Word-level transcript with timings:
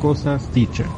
cosas 0.00 0.52
dichas. 0.54 0.88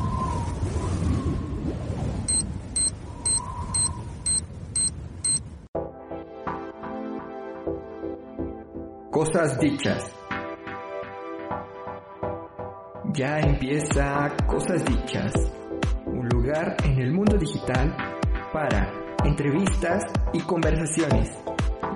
Cosas 9.11 9.59
dichas. 9.59 10.05
Ya 13.15 13.41
empieza 13.41 14.31
Cosas 14.47 14.85
dichas, 14.85 15.33
un 16.07 16.29
lugar 16.29 16.77
en 16.85 16.99
el 17.01 17.13
mundo 17.13 17.37
digital 17.37 17.95
para 18.53 18.91
entrevistas 19.25 20.05
y 20.33 20.41
conversaciones, 20.41 21.29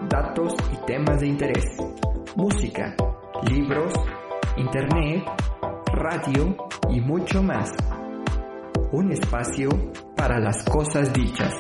datos 0.09 0.54
y 0.73 0.86
temas 0.86 1.20
de 1.20 1.29
interés, 1.29 1.64
música, 2.34 2.95
libros, 3.48 3.93
internet, 4.57 5.25
radio 5.93 6.65
y 6.90 7.00
mucho 7.00 7.43
más. 7.43 7.72
Un 8.93 9.13
espacio 9.13 9.68
para 10.17 10.39
las 10.39 10.64
cosas 10.64 11.13
dichas. 11.13 11.54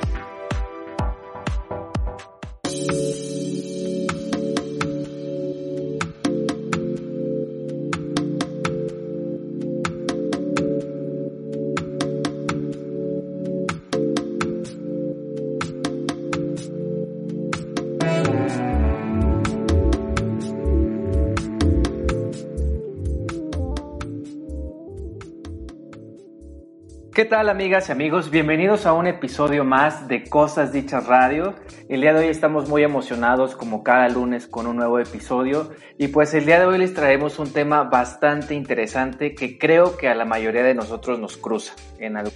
¿Qué 27.16 27.24
tal 27.24 27.48
amigas 27.48 27.88
y 27.88 27.92
amigos? 27.92 28.30
Bienvenidos 28.30 28.84
a 28.84 28.92
un 28.92 29.06
episodio 29.06 29.64
más 29.64 30.06
de 30.06 30.24
Cosas 30.24 30.70
Dichas 30.70 31.06
Radio. 31.06 31.54
El 31.88 32.02
día 32.02 32.12
de 32.12 32.20
hoy 32.20 32.26
estamos 32.26 32.68
muy 32.68 32.82
emocionados 32.82 33.56
como 33.56 33.82
cada 33.82 34.06
lunes 34.10 34.46
con 34.46 34.66
un 34.66 34.76
nuevo 34.76 34.98
episodio 34.98 35.70
y 35.96 36.08
pues 36.08 36.34
el 36.34 36.44
día 36.44 36.60
de 36.60 36.66
hoy 36.66 36.76
les 36.76 36.92
traemos 36.92 37.38
un 37.38 37.54
tema 37.54 37.84
bastante 37.84 38.54
interesante 38.54 39.34
que 39.34 39.56
creo 39.56 39.96
que 39.96 40.08
a 40.08 40.14
la 40.14 40.26
mayoría 40.26 40.62
de 40.62 40.74
nosotros 40.74 41.18
nos 41.18 41.38
cruza 41.38 41.72
en 41.98 42.18
algo. 42.18 42.32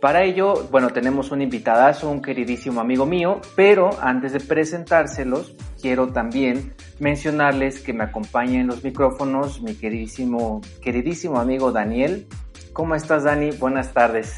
Para 0.00 0.24
ello, 0.24 0.66
bueno, 0.72 0.90
tenemos 0.90 1.30
un 1.30 1.40
invitadazo, 1.40 2.10
un 2.10 2.22
queridísimo 2.22 2.80
amigo 2.80 3.06
mío, 3.06 3.40
pero 3.54 3.90
antes 4.02 4.32
de 4.32 4.40
presentárselos, 4.40 5.54
quiero 5.80 6.08
también 6.08 6.74
mencionarles 6.98 7.80
que 7.80 7.92
me 7.92 8.02
acompaña 8.02 8.60
en 8.60 8.66
los 8.66 8.82
micrófonos 8.82 9.62
mi 9.62 9.76
queridísimo, 9.76 10.60
queridísimo 10.82 11.38
amigo 11.38 11.70
Daniel. 11.70 12.26
¿Cómo 12.74 12.96
estás, 12.96 13.22
Dani? 13.22 13.52
Buenas 13.52 13.94
tardes. 13.94 14.32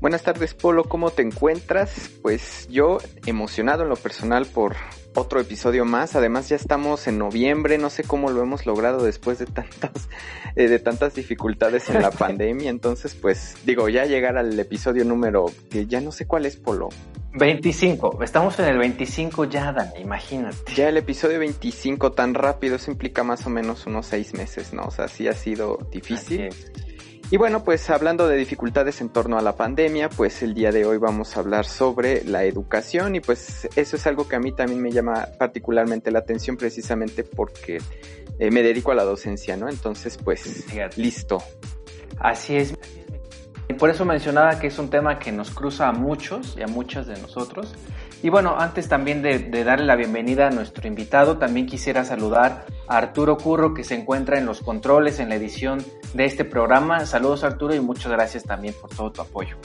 Buenas 0.00 0.22
tardes, 0.22 0.54
Polo. 0.54 0.84
¿Cómo 0.84 1.10
te 1.10 1.22
encuentras? 1.22 2.08
Pues 2.22 2.68
yo 2.68 2.98
emocionado 3.26 3.82
en 3.82 3.88
lo 3.88 3.96
personal 3.96 4.46
por 4.46 4.76
otro 5.16 5.40
episodio 5.40 5.84
más. 5.84 6.14
Además 6.14 6.48
ya 6.48 6.54
estamos 6.54 7.08
en 7.08 7.18
noviembre. 7.18 7.78
No 7.78 7.90
sé 7.90 8.04
cómo 8.04 8.30
lo 8.30 8.42
hemos 8.42 8.64
logrado 8.64 9.02
después 9.02 9.40
de 9.40 9.46
tantas, 9.46 10.08
eh, 10.54 10.68
de 10.68 10.78
tantas 10.78 11.16
dificultades 11.16 11.90
en 11.90 12.00
la 12.00 12.10
pandemia. 12.12 12.70
Entonces, 12.70 13.16
pues 13.16 13.56
digo, 13.66 13.88
ya 13.88 14.04
llegar 14.06 14.38
al 14.38 14.56
episodio 14.56 15.04
número 15.04 15.46
que 15.68 15.86
ya 15.86 16.00
no 16.00 16.12
sé 16.12 16.28
cuál 16.28 16.46
es, 16.46 16.56
Polo. 16.56 16.90
25. 17.32 18.22
Estamos 18.22 18.56
en 18.60 18.66
el 18.66 18.78
25 18.78 19.46
ya, 19.46 19.72
Dani. 19.72 20.00
Imagínate. 20.00 20.74
Ya 20.76 20.88
el 20.88 20.96
episodio 20.96 21.40
25 21.40 22.12
tan 22.12 22.34
rápido. 22.34 22.76
Eso 22.76 22.92
implica 22.92 23.24
más 23.24 23.46
o 23.46 23.50
menos 23.50 23.84
unos 23.86 24.06
seis 24.06 24.32
meses, 24.32 24.72
¿no? 24.72 24.84
O 24.84 24.90
sea, 24.92 25.08
sí 25.08 25.26
ha 25.26 25.32
sido 25.32 25.76
difícil. 25.90 26.50
Y 27.32 27.36
bueno, 27.36 27.62
pues 27.62 27.88
hablando 27.90 28.26
de 28.26 28.36
dificultades 28.36 29.00
en 29.00 29.08
torno 29.08 29.38
a 29.38 29.42
la 29.42 29.54
pandemia, 29.54 30.08
pues 30.08 30.42
el 30.42 30.52
día 30.52 30.72
de 30.72 30.84
hoy 30.84 30.98
vamos 30.98 31.36
a 31.36 31.40
hablar 31.40 31.64
sobre 31.64 32.24
la 32.24 32.42
educación 32.42 33.14
y 33.14 33.20
pues 33.20 33.68
eso 33.76 33.94
es 33.96 34.06
algo 34.08 34.26
que 34.26 34.34
a 34.34 34.40
mí 34.40 34.50
también 34.50 34.82
me 34.82 34.90
llama 34.90 35.28
particularmente 35.38 36.10
la 36.10 36.18
atención 36.18 36.56
precisamente 36.56 37.22
porque 37.22 37.78
eh, 38.40 38.50
me 38.50 38.64
dedico 38.64 38.90
a 38.90 38.96
la 38.96 39.04
docencia, 39.04 39.56
¿no? 39.56 39.68
Entonces, 39.68 40.18
pues 40.18 40.66
listo. 40.96 41.40
Así 42.18 42.56
es. 42.56 42.74
Por 43.74 43.90
eso 43.90 44.04
mencionaba 44.04 44.58
que 44.58 44.68
es 44.68 44.78
un 44.78 44.90
tema 44.90 45.18
que 45.18 45.32
nos 45.32 45.50
cruza 45.50 45.88
a 45.88 45.92
muchos 45.92 46.56
y 46.56 46.62
a 46.62 46.66
muchas 46.66 47.06
de 47.06 47.20
nosotros. 47.20 47.74
Y 48.22 48.28
bueno, 48.28 48.56
antes 48.58 48.88
también 48.88 49.22
de, 49.22 49.38
de, 49.38 49.64
darle 49.64 49.86
la 49.86 49.96
bienvenida 49.96 50.48
a 50.48 50.50
nuestro 50.50 50.86
invitado, 50.86 51.38
también 51.38 51.66
quisiera 51.66 52.04
saludar 52.04 52.66
a 52.86 52.98
Arturo 52.98 53.38
Curro 53.38 53.72
que 53.72 53.82
se 53.82 53.94
encuentra 53.94 54.38
en 54.38 54.44
los 54.44 54.60
controles, 54.60 55.20
en 55.20 55.30
la 55.30 55.36
edición 55.36 55.82
de 56.12 56.26
este 56.26 56.44
programa. 56.44 57.06
Saludos 57.06 57.44
Arturo 57.44 57.74
y 57.74 57.80
muchas 57.80 58.12
gracias 58.12 58.44
también 58.44 58.74
por 58.78 58.90
todo 58.90 59.10
tu 59.10 59.22
apoyo. 59.22 59.56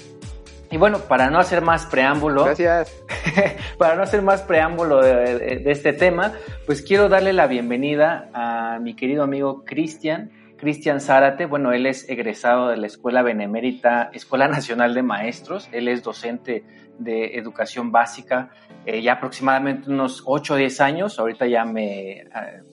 Y 0.72 0.78
bueno, 0.78 1.00
para 1.00 1.30
no 1.30 1.40
hacer 1.40 1.62
más 1.62 1.86
preámbulo, 1.86 2.46
gracias. 2.46 2.92
para 3.78 3.96
no 3.96 4.04
hacer 4.04 4.22
más 4.22 4.42
preámbulo 4.42 5.02
de, 5.02 5.38
de, 5.38 5.56
de, 5.58 5.72
este 5.72 5.94
tema, 5.94 6.34
pues 6.66 6.82
quiero 6.82 7.08
darle 7.08 7.34
la 7.34 7.48
bienvenida 7.48 8.30
a 8.34 8.80
mi 8.80 8.96
querido 8.96 9.24
amigo 9.24 9.64
Cristian, 9.66 10.32
Cristian 10.58 11.02
Zárate. 11.02 11.46
Bueno, 11.46 11.72
él 11.72 11.86
es 11.86 12.10
egresado 12.10 12.70
de 12.70 12.78
la 12.78 12.88
Escuela 12.88 13.22
Benemérita, 13.22 14.10
Escuela 14.14 14.48
Nacional 14.48 14.94
de 14.94 15.04
Maestros. 15.04 15.70
Él 15.72 15.88
es 15.88 16.04
docente 16.04 16.64
de 16.98 17.38
educación 17.38 17.92
básica 17.92 18.52
eh, 18.86 19.02
ya 19.02 19.14
aproximadamente 19.14 19.90
unos 19.90 20.24
8 20.26 20.54
o 20.54 20.58
10 20.58 20.82
años. 20.82 21.20
Ahorita 21.20 21.48
ya 21.48 21.66
me 21.66 22.20
eh, 22.20 22.28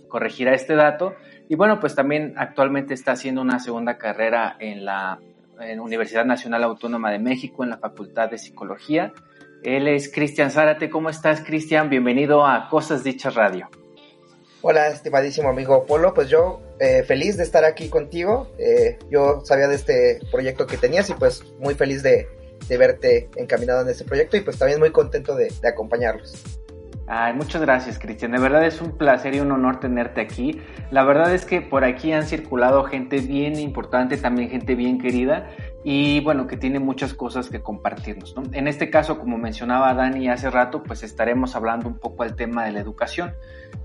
corregirá 0.08 0.54
este 0.54 0.74
dato. 0.74 1.14
Y 1.48 1.56
bueno, 1.56 1.80
pues 1.80 1.94
también 1.94 2.34
actualmente 2.36 2.94
está 2.94 3.12
haciendo 3.12 3.40
una 3.40 3.58
segunda 3.58 3.98
carrera 3.98 4.56
en 4.58 4.84
la 4.84 5.18
Universidad 5.80 6.24
Nacional 6.24 6.64
Autónoma 6.64 7.10
de 7.12 7.18
México, 7.18 7.62
en 7.62 7.70
la 7.70 7.78
Facultad 7.78 8.30
de 8.30 8.38
Psicología. 8.38 9.12
Él 9.62 9.86
es 9.86 10.12
Cristian 10.12 10.50
Zárate. 10.50 10.90
¿Cómo 10.90 11.08
estás, 11.08 11.40
Cristian? 11.40 11.88
Bienvenido 11.88 12.44
a 12.46 12.68
Cosas 12.68 13.04
Dichas 13.04 13.34
Radio. 13.34 13.68
Hola, 14.60 14.88
estimadísimo 14.88 15.48
amigo 15.48 15.86
Polo. 15.86 16.14
Pues 16.14 16.28
yo 16.28 16.60
eh, 16.82 17.04
feliz 17.04 17.36
de 17.36 17.44
estar 17.44 17.64
aquí 17.64 17.88
contigo. 17.88 18.48
Eh, 18.58 18.98
yo 19.08 19.40
sabía 19.44 19.68
de 19.68 19.76
este 19.76 20.18
proyecto 20.32 20.66
que 20.66 20.76
tenías 20.76 21.08
y 21.10 21.14
pues 21.14 21.44
muy 21.60 21.74
feliz 21.74 22.02
de, 22.02 22.26
de 22.68 22.76
verte 22.76 23.30
encaminado 23.36 23.82
en 23.82 23.88
este 23.88 24.04
proyecto 24.04 24.36
y 24.36 24.40
pues 24.40 24.58
también 24.58 24.80
muy 24.80 24.90
contento 24.90 25.36
de, 25.36 25.52
de 25.62 25.68
acompañarlos. 25.68 26.34
Ay, 27.06 27.34
muchas 27.34 27.62
gracias, 27.62 27.98
Cristian. 28.00 28.32
De 28.32 28.40
verdad 28.40 28.66
es 28.66 28.80
un 28.80 28.98
placer 28.98 29.34
y 29.34 29.40
un 29.40 29.52
honor 29.52 29.78
tenerte 29.78 30.20
aquí. 30.20 30.60
La 30.90 31.04
verdad 31.04 31.32
es 31.32 31.44
que 31.44 31.60
por 31.60 31.84
aquí 31.84 32.12
han 32.12 32.26
circulado 32.26 32.82
gente 32.84 33.20
bien 33.20 33.60
importante, 33.60 34.16
también 34.16 34.50
gente 34.50 34.74
bien 34.74 34.98
querida 34.98 35.50
y 35.84 36.20
bueno, 36.20 36.46
que 36.46 36.56
tiene 36.56 36.78
muchas 36.78 37.14
cosas 37.14 37.48
que 37.48 37.60
compartirnos. 37.60 38.36
¿no? 38.36 38.42
En 38.52 38.68
este 38.68 38.88
caso, 38.90 39.18
como 39.18 39.36
mencionaba 39.38 39.92
Dani 39.94 40.28
hace 40.28 40.50
rato, 40.50 40.82
pues 40.82 41.02
estaremos 41.02 41.56
hablando 41.56 41.88
un 41.88 41.98
poco 41.98 42.22
al 42.22 42.36
tema 42.36 42.64
de 42.64 42.72
la 42.72 42.80
educación. 42.80 43.34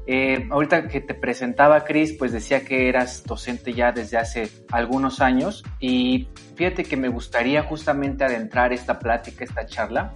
Eh, 0.06 0.48
ahorita 0.50 0.88
que 0.88 1.02
te 1.02 1.14
presentaba 1.14 1.84
Cris, 1.84 2.14
pues 2.14 2.32
decía 2.32 2.64
que 2.64 2.88
eras 2.88 3.24
docente 3.26 3.74
ya 3.74 3.92
desde 3.92 4.18
hace 4.18 4.50
algunos 4.72 5.22
años 5.22 5.64
y 5.80 6.30
fíjate 6.56 6.84
que 6.84 6.98
me 6.98 7.10
gustaría 7.10 7.64
justamente 7.64 8.24
adentrar 8.24 8.74
esta 8.74 9.00
plática, 9.00 9.44
esta 9.44 9.66
charla, 9.66 10.14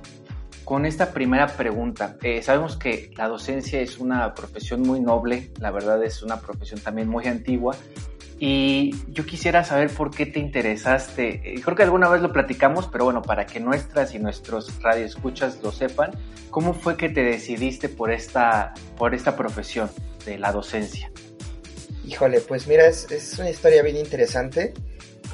con 0.63 0.85
esta 0.85 1.11
primera 1.11 1.47
pregunta. 1.47 2.15
Eh, 2.21 2.41
sabemos 2.41 2.77
que 2.77 3.11
la 3.17 3.27
docencia 3.27 3.81
es 3.81 3.97
una 3.97 4.33
profesión 4.33 4.81
muy 4.81 5.01
noble, 5.01 5.51
la 5.59 5.71
verdad 5.71 6.01
es 6.03 6.23
una 6.23 6.39
profesión 6.39 6.79
también 6.79 7.09
muy 7.09 7.25
antigua. 7.27 7.75
Y 8.43 8.95
yo 9.09 9.23
quisiera 9.23 9.63
saber 9.63 9.91
por 9.91 10.09
qué 10.09 10.25
te 10.25 10.39
interesaste. 10.39 11.41
Eh, 11.43 11.61
creo 11.63 11.77
que 11.77 11.83
alguna 11.83 12.09
vez 12.09 12.23
lo 12.23 12.33
platicamos, 12.33 12.87
pero 12.87 13.03
bueno, 13.03 13.21
para 13.21 13.45
que 13.45 13.59
nuestras 13.59 14.15
y 14.15 14.19
nuestros 14.19 14.81
radioescuchas 14.81 15.61
lo 15.61 15.71
sepan, 15.71 16.09
¿cómo 16.49 16.73
fue 16.73 16.97
que 16.97 17.09
te 17.09 17.21
decidiste 17.21 17.87
por 17.87 18.11
esta, 18.11 18.73
por 18.97 19.13
esta 19.13 19.35
profesión 19.35 19.91
de 20.25 20.39
la 20.39 20.51
docencia? 20.51 21.11
Híjole, 22.03 22.41
pues 22.41 22.65
mira, 22.65 22.87
es, 22.87 23.11
es 23.11 23.37
una 23.37 23.51
historia 23.51 23.83
bien 23.83 23.97
interesante. 23.97 24.73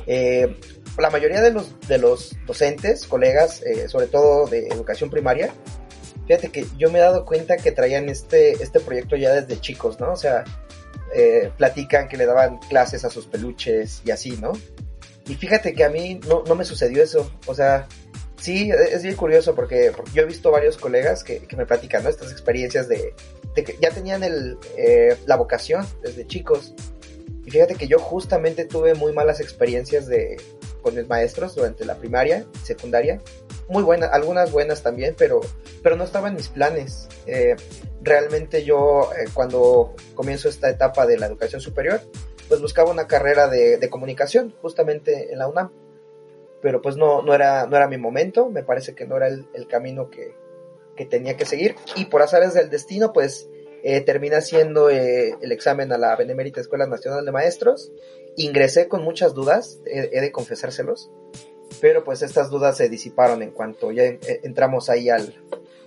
Eh, 0.06 0.60
la 0.98 1.10
mayoría 1.10 1.40
de 1.40 1.52
los, 1.52 1.80
de 1.88 2.00
los 2.00 2.36
docentes, 2.46 3.08
colegas, 3.08 3.64
eh, 3.64 3.88
sobre 3.88 4.08
todo 4.08 4.48
de 4.48 4.68
educación 4.68 5.10
primaria, 5.10 5.54
fíjate 6.26 6.50
que 6.50 6.66
yo 6.78 6.92
me 6.92 7.00
he 7.00 7.04
dado 7.04 7.24
cuenta 7.24 7.56
que 7.56 7.72
traían 7.72 8.10
este, 8.10 8.62
este 8.62 8.82
proyecto 8.82 9.16
ya 9.16 9.32
desde 9.32 9.62
chicos, 9.62 9.98
¿no? 9.98 10.12
O 10.12 10.18
sea, 10.18 10.44
eh, 11.14 11.52
platican 11.58 12.08
que 12.08 12.18
le 12.18 12.26
daban 12.26 12.58
clases 12.70 13.06
a 13.06 13.10
sus 13.10 13.26
peluches 13.26 14.02
y 14.06 14.12
así, 14.12 14.38
¿no? 14.38 14.54
Y 15.28 15.36
fíjate 15.36 15.74
que 15.74 15.84
a 15.84 15.90
mí 15.90 16.20
no, 16.28 16.44
no 16.48 16.56
me 16.56 16.64
sucedió 16.64 17.04
eso, 17.04 17.32
o 17.48 17.54
sea, 17.54 17.88
sí, 18.40 18.72
es 18.72 19.04
bien 19.04 19.16
curioso 19.16 19.56
porque, 19.56 19.92
yo 20.14 20.22
he 20.22 20.26
visto 20.26 20.52
varios 20.52 20.78
colegas 20.78 21.24
que, 21.24 21.40
que 21.40 21.56
me 21.56 21.66
platican. 21.66 22.06
Estas 22.08 22.32
experiencias 22.32 22.88
de, 22.88 23.14
que 23.56 23.78
ya 23.82 23.90
tenían 23.92 24.22
eh, 24.24 25.18
la 25.26 25.36
vocación 25.36 25.86
desde 26.02 26.26
chicos. 26.28 26.74
Y 27.46 27.52
fíjate 27.52 27.76
que 27.76 27.88
yo 27.88 28.00
justamente 28.00 28.66
tuve 28.66 28.94
muy 28.94 29.14
malas 29.14 29.40
experiencias 29.40 30.08
de, 30.08 30.38
con 30.82 30.96
mis 30.96 31.08
maestros 31.08 31.56
durante 31.56 31.86
la 31.86 31.96
primaria, 31.96 32.46
secundaria. 32.64 33.22
Muy 33.70 33.84
buenas, 33.84 34.12
algunas 34.14 34.52
buenas 34.52 34.84
también, 34.84 35.16
pero, 35.18 35.42
pero 35.84 35.96
no 35.96 36.04
estaban 36.04 36.36
mis 36.36 36.50
planes. 36.50 37.08
Eh, 37.26 37.56
realmente 38.08 38.64
yo, 38.64 39.12
eh, 39.14 39.26
cuando 39.34 39.96
comienzo 40.16 40.50
esta 40.50 40.70
etapa 40.70 41.06
de 41.06 41.18
la 41.18 41.28
educación 41.28 41.62
superior, 41.62 42.02
pues 42.48 42.62
buscaba 42.62 42.92
una 42.92 43.08
carrera 43.08 43.48
de, 43.48 43.88
comunicación 43.90 44.54
justamente 44.62 45.32
en 45.32 45.40
la 45.40 45.48
UNAM. 45.48 45.72
Pero 46.62 46.82
pues 46.82 46.98
no, 46.98 47.22
no, 47.22 47.34
era, 47.34 47.68
no 47.68 47.78
era 47.78 47.88
mi 47.88 47.98
momento, 47.98 48.50
me 48.50 48.64
parece 48.64 48.96
que 48.96 49.06
no 49.06 49.18
era 49.18 49.28
el, 49.28 49.68
camino 49.68 50.10
que, 50.10 50.36
tenía 51.06 51.38
que 51.38 51.46
seguir. 51.46 51.76
Y 51.96 52.06
por 52.06 52.22
azares 52.24 52.54
del 52.54 52.70
destino, 52.70 53.14
pues 53.14 53.48
eh, 53.84 54.02
terminé 54.02 54.38
haciendo 54.38 54.90
eh, 54.90 55.36
el 55.40 55.52
examen 55.52 55.92
a 55.92 55.98
la 55.98 56.16
Benemérita 56.16 56.60
Escuela 56.60 56.88
Nacional 56.88 57.26
de 57.26 57.32
Maestros. 57.32 57.92
Ingresé 58.36 58.88
con 58.88 59.04
muchas 59.04 59.34
dudas, 59.34 59.80
he, 59.86 60.22
de 60.22 60.32
confesárselos, 60.32 61.12
pero 61.82 62.04
pues 62.04 62.22
estas 62.22 62.50
dudas 62.50 62.78
se 62.78 62.90
disiparon 62.90 63.44
en 63.44 63.52
cuanto 63.52 63.92
ya 63.92 64.04
entramos 64.44 64.90
ahí 64.90 65.10
al, 65.10 65.34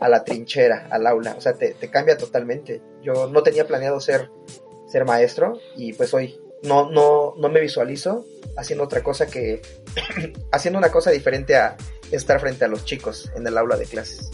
a 0.01 0.09
la 0.09 0.25
trinchera, 0.25 0.89
al 0.91 1.07
aula. 1.07 1.35
O 1.37 1.41
sea, 1.41 1.55
te, 1.55 1.75
te 1.75 1.91
cambia 1.91 2.17
totalmente. 2.17 2.83
Yo 3.03 3.29
no 3.29 3.43
tenía 3.43 3.67
planeado 3.67 4.01
ser, 4.01 4.31
ser 4.89 5.05
maestro 5.05 5.59
y 5.77 5.93
pues 5.93 6.13
hoy 6.15 6.41
no, 6.63 6.91
no, 6.91 7.35
no 7.37 7.49
me 7.49 7.61
visualizo 7.61 8.27
haciendo 8.57 8.85
otra 8.85 9.03
cosa 9.03 9.27
que, 9.27 9.63
haciendo 10.53 10.79
una 10.79 10.91
cosa 10.91 11.11
diferente 11.11 11.57
a 11.57 11.77
estar 12.11 12.41
frente 12.41 12.65
a 12.65 12.69
los 12.69 12.85
chicos 12.85 13.31
en 13.37 13.47
el 13.47 13.57
aula 13.57 13.77
de 13.77 13.87
clases. 13.87 14.31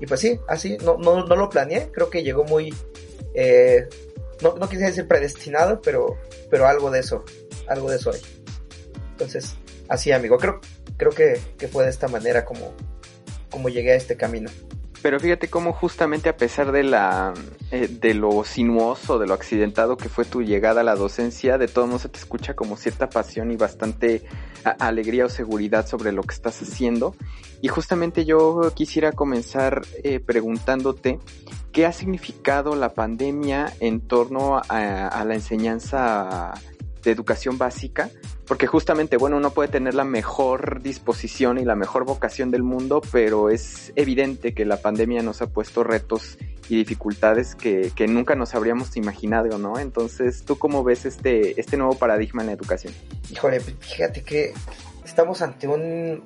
Y 0.00 0.06
pues 0.06 0.20
sí, 0.20 0.38
así, 0.48 0.76
no, 0.78 0.98
no, 0.98 1.24
no 1.24 1.36
lo 1.36 1.48
planeé, 1.48 1.90
creo 1.90 2.10
que 2.10 2.22
llegó 2.22 2.44
muy, 2.44 2.74
eh, 3.34 3.88
no, 4.42 4.56
no 4.56 4.68
quisiera 4.68 4.88
decir 4.88 5.08
predestinado, 5.08 5.80
pero, 5.80 6.18
pero 6.50 6.66
algo 6.66 6.90
de 6.90 7.00
eso, 7.00 7.24
algo 7.66 7.90
de 7.90 7.96
eso 7.96 8.10
hay. 8.10 8.20
Entonces, 9.12 9.54
así 9.88 10.12
amigo, 10.12 10.36
creo, 10.36 10.60
creo 10.98 11.12
que, 11.12 11.40
que 11.56 11.68
fue 11.68 11.84
de 11.84 11.90
esta 11.90 12.08
manera 12.08 12.44
como, 12.44 12.74
como 13.50 13.68
llegué 13.70 13.92
a 13.92 13.96
este 13.96 14.16
camino. 14.16 14.50
Pero 15.06 15.20
fíjate 15.20 15.46
cómo 15.46 15.72
justamente 15.72 16.28
a 16.28 16.36
pesar 16.36 16.72
de 16.72 16.82
la 16.82 17.32
eh, 17.70 17.86
de 17.86 18.12
lo 18.12 18.42
sinuoso, 18.42 19.20
de 19.20 19.28
lo 19.28 19.34
accidentado 19.34 19.96
que 19.96 20.08
fue 20.08 20.24
tu 20.24 20.42
llegada 20.42 20.80
a 20.80 20.82
la 20.82 20.96
docencia, 20.96 21.58
de 21.58 21.68
todo 21.68 21.86
modo 21.86 22.00
se 22.00 22.08
te 22.08 22.18
escucha 22.18 22.56
como 22.56 22.76
cierta 22.76 23.08
pasión 23.08 23.52
y 23.52 23.56
bastante 23.56 24.24
alegría 24.80 25.26
o 25.26 25.28
seguridad 25.28 25.86
sobre 25.86 26.10
lo 26.10 26.24
que 26.24 26.34
estás 26.34 26.60
haciendo. 26.60 27.14
Y 27.62 27.68
justamente 27.68 28.24
yo 28.24 28.72
quisiera 28.74 29.12
comenzar 29.12 29.82
eh, 30.02 30.18
preguntándote 30.18 31.20
qué 31.70 31.86
ha 31.86 31.92
significado 31.92 32.74
la 32.74 32.92
pandemia 32.92 33.72
en 33.78 34.00
torno 34.00 34.60
a 34.68 35.24
la 35.24 35.34
enseñanza 35.34 36.52
de 37.06 37.12
educación 37.12 37.56
básica, 37.56 38.10
porque 38.46 38.66
justamente, 38.66 39.16
bueno, 39.16 39.36
uno 39.36 39.50
puede 39.50 39.68
tener 39.68 39.94
la 39.94 40.04
mejor 40.04 40.82
disposición 40.82 41.58
y 41.58 41.64
la 41.64 41.74
mejor 41.74 42.04
vocación 42.04 42.50
del 42.50 42.62
mundo, 42.62 43.00
pero 43.12 43.48
es 43.48 43.92
evidente 43.96 44.54
que 44.54 44.64
la 44.64 44.76
pandemia 44.76 45.22
nos 45.22 45.40
ha 45.40 45.46
puesto 45.46 45.84
retos 45.84 46.36
y 46.68 46.76
dificultades 46.76 47.54
que, 47.54 47.92
que 47.94 48.08
nunca 48.08 48.34
nos 48.34 48.54
habríamos 48.54 48.96
imaginado, 48.96 49.58
¿no? 49.58 49.78
Entonces, 49.78 50.44
¿tú 50.44 50.58
cómo 50.58 50.84
ves 50.84 51.06
este, 51.06 51.58
este 51.60 51.76
nuevo 51.76 51.96
paradigma 51.96 52.42
en 52.42 52.48
la 52.48 52.52
educación? 52.54 52.92
Híjole, 53.30 53.60
fíjate 53.60 54.22
que 54.22 54.52
estamos 55.04 55.42
ante 55.42 55.68
un, 55.68 56.22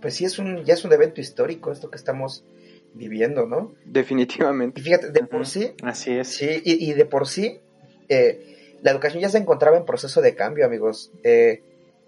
pues 0.00 0.14
sí 0.14 0.24
es 0.24 0.38
un, 0.38 0.64
ya 0.64 0.74
es 0.74 0.84
un 0.84 0.92
evento 0.92 1.20
histórico 1.20 1.70
esto 1.70 1.90
que 1.90 1.96
estamos 1.96 2.44
viviendo, 2.92 3.46
¿no? 3.46 3.72
Definitivamente. 3.84 4.80
Y 4.80 4.84
fíjate, 4.84 5.10
de 5.10 5.24
por 5.24 5.46
sí. 5.46 5.74
Así 5.82 6.12
es. 6.12 6.28
Sí, 6.28 6.60
y, 6.64 6.90
y 6.90 6.92
de 6.92 7.04
por 7.04 7.26
sí, 7.26 7.60
eh, 8.08 8.61
la 8.82 8.90
educación 8.90 9.22
ya 9.22 9.28
se 9.28 9.38
encontraba 9.38 9.76
en 9.76 9.84
proceso 9.84 10.20
de 10.20 10.34
cambio, 10.34 10.66
amigos. 10.66 11.12
Eh, 11.22 11.62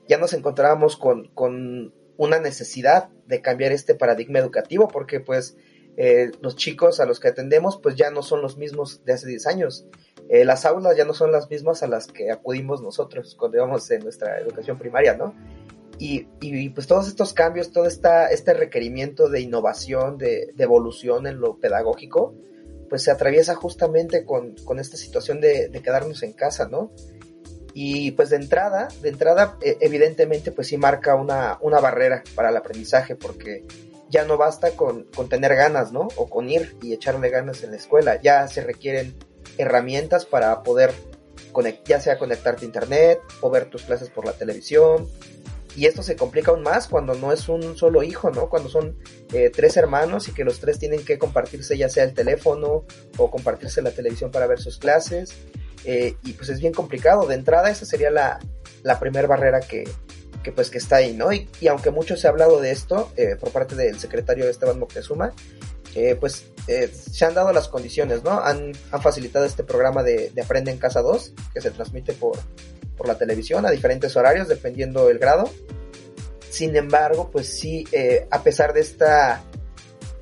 ya 0.09 0.19
nos 0.19 0.33
encontrábamos 0.33 0.97
con, 0.97 1.29
con, 1.29 1.93
una 2.17 2.39
necesidad 2.39 3.09
de 3.27 3.43
cambiar 3.43 3.73
este 3.73 3.97
paradigma 3.97 4.39
educativo, 4.39 4.87
porque 4.87 5.19
pues 5.19 5.57
eh, 5.97 6.31
los 6.41 6.55
chicos 6.55 7.01
a 7.01 7.07
los 7.07 7.19
que 7.19 7.27
atendemos 7.27 7.77
pues 7.77 7.97
ya 7.97 8.11
no 8.11 8.23
son 8.23 8.41
los 8.41 8.57
mismos 8.57 9.05
de 9.05 9.15
hace 9.15 9.27
10 9.27 9.47
años. 9.49 9.87
Eh, 10.29 10.45
las 10.45 10.65
aulas 10.65 10.97
ya 10.97 11.05
no 11.05 11.13
son 11.13 11.33
las 11.33 11.51
mismas 11.51 11.83
a 11.83 11.89
las 11.89 12.07
que 12.07 12.31
acudimos 12.31 12.83
nosotros 12.83 13.35
cuando 13.37 13.59
íbamos 13.59 13.91
en 13.91 14.05
nuestra 14.05 14.39
educación 14.39 14.79
primaria, 14.79 15.17
¿no? 15.17 15.35
Y, 15.99 16.27
pues 16.71 16.87
todos 16.87 17.09
estos 17.09 17.35
cambios, 17.35 17.73
todo 17.73 17.87
esta, 17.87 18.29
este 18.29 18.53
requerimiento 18.53 19.29
de 19.29 19.41
innovación, 19.41 20.19
de, 20.19 20.53
de 20.55 20.65
evolución 20.65 21.27
en 21.27 21.41
lo 21.41 21.59
pedagógico, 21.59 22.35
pues 22.95 23.03
se 23.03 23.11
atraviesa 23.11 23.57
justamente 23.57 24.25
con, 24.25 24.55
esta 24.79 24.97
situación 24.97 25.41
de, 25.41 25.69
quedarnos 25.83 26.23
en 26.23 26.33
casa, 26.33 26.69
¿no? 26.69 26.93
Y 27.73 28.13
pues 28.13 28.31
de 28.31 28.37
entrada, 28.37 28.87
de 29.03 29.09
entrada, 29.09 29.59
e, 29.61 29.79
evidentemente, 29.81 30.53
pues 30.53 30.69
sí 30.69 30.77
marca 30.77 31.17
una, 31.17 31.59
una 31.61 31.81
barrera 31.81 32.23
para 32.37 32.51
el 32.51 32.57
aprendizaje, 32.57 33.17
porque 33.17 33.65
ya 34.11 34.25
no 34.25 34.37
basta 34.37 34.77
con, 34.77 35.09
tener 35.29 35.57
ganas, 35.57 35.91
¿no? 35.91 36.07
O 36.15 36.31
con 36.31 36.49
ir 36.49 36.77
y 36.83 36.93
echarle 36.93 37.31
ganas 37.31 37.65
en 37.65 37.73
la 37.73 37.79
escuela, 37.79 38.23
ya 38.23 38.47
se 38.47 38.61
requieren 38.61 39.13
herramientas 39.59 40.25
para 40.25 40.63
poder, 40.63 40.93
ya 41.87 41.99
sea 41.99 42.17
conectarte 42.17 42.65
a 42.65 42.67
internet 42.67 43.19
o 43.41 43.51
ver 43.51 43.69
tus 43.71 43.83
clases 43.83 44.09
por 44.09 44.25
la 44.25 44.35
televisión, 44.35 45.09
y 45.77 45.87
esto 45.87 46.03
se 46.03 46.17
complica 46.17 46.53
aún 46.53 46.63
más 46.63 46.87
cuando 46.87 47.15
no 47.15 47.33
es 47.33 47.49
un 47.49 47.77
solo 47.77 48.03
hijo, 48.03 48.31
¿no? 48.31 48.49
Cuando 48.49 48.69
son 48.69 48.97
eh, 49.33 49.51
tres 49.51 49.77
hermanos 49.77 50.29
y 50.29 50.33
que 50.33 50.45
los 50.45 50.61
tres 50.61 50.79
tienen 50.79 51.05
que 51.05 51.19
compartirse 51.19 51.77
ya 51.77 51.89
sea 51.89 52.05
el 52.05 52.15
teléfono 52.15 52.85
o 53.17 53.31
compartirse 53.31 53.83
la 53.83 53.91
televisión 53.91 54.31
para 54.31 54.47
ver 54.47 54.61
sus 54.61 54.79
clases. 54.79 55.35
Eh, 55.85 56.17
y 56.23 56.33
pues 56.35 56.49
es 56.49 56.61
bien 56.61 56.73
complicado. 56.73 57.27
De 57.27 57.35
entrada 57.35 57.71
esa 57.71 57.85
sería 57.87 58.11
la, 58.11 58.39
la 58.83 59.01
primera 59.01 59.27
barrera 59.27 59.61
que, 59.61 59.85
que, 60.45 60.53
pues 60.53 60.71
que 60.71 60.79
está 60.79 60.97
ahí, 60.97 61.13
¿no? 61.13 61.33
Y, 61.33 61.49
aunque 61.69 61.91
mucho 61.91 62.17
se 62.17 62.29
ha 62.29 62.31
hablado 62.31 62.61
de 62.61 62.71
esto 62.71 63.13
eh, 63.17 63.37
por 63.39 63.51
parte 63.51 63.75
del 63.75 63.99
secretario 63.99 64.49
Esteban 64.49 64.79
Moctezuma, 64.79 65.33
pues 66.19 66.47
se 66.67 67.25
han 67.25 67.35
dado 67.35 67.53
las 67.53 67.69
condiciones, 67.69 68.25
¿no? 68.25 68.41
Han, 68.41 68.73
han 68.91 69.03
facilitado 69.03 69.45
este 69.45 69.63
programa 69.63 70.03
de, 70.03 70.31
de 70.31 70.43
Aprende 70.43 70.73
en 70.73 70.79
Casa 70.79 71.03
2, 71.03 71.35
que 71.53 71.61
se 71.61 71.71
transmite 71.71 72.15
por, 72.15 72.37
por 72.97 73.09
la 73.09 73.19
televisión 73.19 73.67
a 73.67 73.71
diferentes 73.71 74.17
horarios 74.17 74.49
dependiendo 74.49 75.07
del 75.07 75.19
grado. 75.19 75.51
Sin 76.51 76.77
embargo, 76.77 77.31
pues 77.33 77.49
sí, 77.49 77.85
eh, 77.93 78.27
a 78.31 78.43
pesar 78.43 78.73
de 78.73 78.81
esta, 78.81 79.43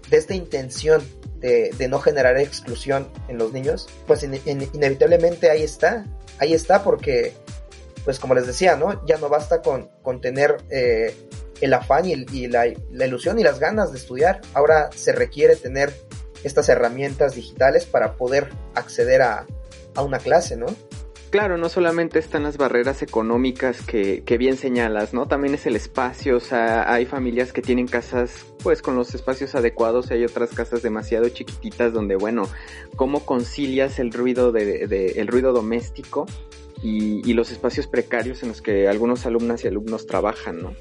de 0.08 0.16
esta 0.16 0.34
intención 0.34 1.02
de, 1.42 1.88
no 1.88 1.98
generar 1.98 2.38
exclusión 2.38 3.08
en 3.28 3.36
los 3.36 3.52
niños, 3.52 3.88
pues 4.06 4.22
inevitablemente 4.22 5.50
ahí 5.50 5.62
está, 5.62 6.06
ahí 6.38 6.54
está 6.54 6.84
porque, 6.84 7.32
pues 8.04 8.18
como 8.20 8.34
les 8.34 8.46
decía, 8.46 8.76
¿no? 8.76 9.04
Ya 9.06 9.18
no 9.18 9.28
basta 9.28 9.60
con, 9.60 9.90
con 10.02 10.20
tener 10.20 10.58
eh, 10.70 11.14
el 11.60 11.74
afán 11.74 12.06
y, 12.06 12.46
la, 12.46 12.66
ilusión 12.66 13.38
y 13.38 13.42
las 13.42 13.58
ganas 13.58 13.92
de 13.92 13.98
estudiar, 13.98 14.40
ahora 14.54 14.90
se 14.94 15.12
requiere 15.12 15.56
tener 15.56 15.92
estas 16.44 16.68
herramientas 16.68 17.34
digitales 17.34 17.86
para 17.86 18.14
poder 18.14 18.48
acceder 18.74 19.22
a, 19.22 19.46
a 19.94 20.02
una 20.02 20.18
clase, 20.18 20.56
¿no? 20.56 20.66
Claro, 21.32 21.56
no 21.56 21.70
solamente 21.70 22.18
están 22.18 22.42
las 22.42 22.58
barreras 22.58 23.00
económicas 23.00 23.80
que, 23.80 24.22
que, 24.22 24.36
bien 24.36 24.58
señalas, 24.58 25.14
¿no? 25.14 25.26
También 25.26 25.54
es 25.54 25.64
el 25.64 25.76
espacio, 25.76 26.36
o 26.36 26.40
sea, 26.40 26.92
hay 26.92 27.06
familias 27.06 27.54
que 27.54 27.62
tienen 27.62 27.86
casas 27.86 28.44
pues 28.62 28.82
con 28.82 28.96
los 28.96 29.14
espacios 29.14 29.54
adecuados 29.54 30.10
y 30.10 30.12
hay 30.12 30.24
otras 30.26 30.50
casas 30.50 30.82
demasiado 30.82 31.26
chiquititas 31.30 31.94
donde, 31.94 32.16
bueno, 32.16 32.50
¿cómo 32.96 33.24
concilias 33.24 33.98
el 33.98 34.12
ruido 34.12 34.52
de, 34.52 34.86
de 34.86 35.12
el 35.12 35.26
ruido 35.26 35.54
doméstico 35.54 36.26
y, 36.82 37.26
y, 37.26 37.32
los 37.32 37.50
espacios 37.50 37.86
precarios 37.86 38.42
en 38.42 38.50
los 38.50 38.60
que 38.60 38.86
algunos 38.86 39.24
alumnas 39.24 39.64
y 39.64 39.68
alumnos 39.68 40.06
trabajan, 40.06 40.60
¿no? 40.60 40.74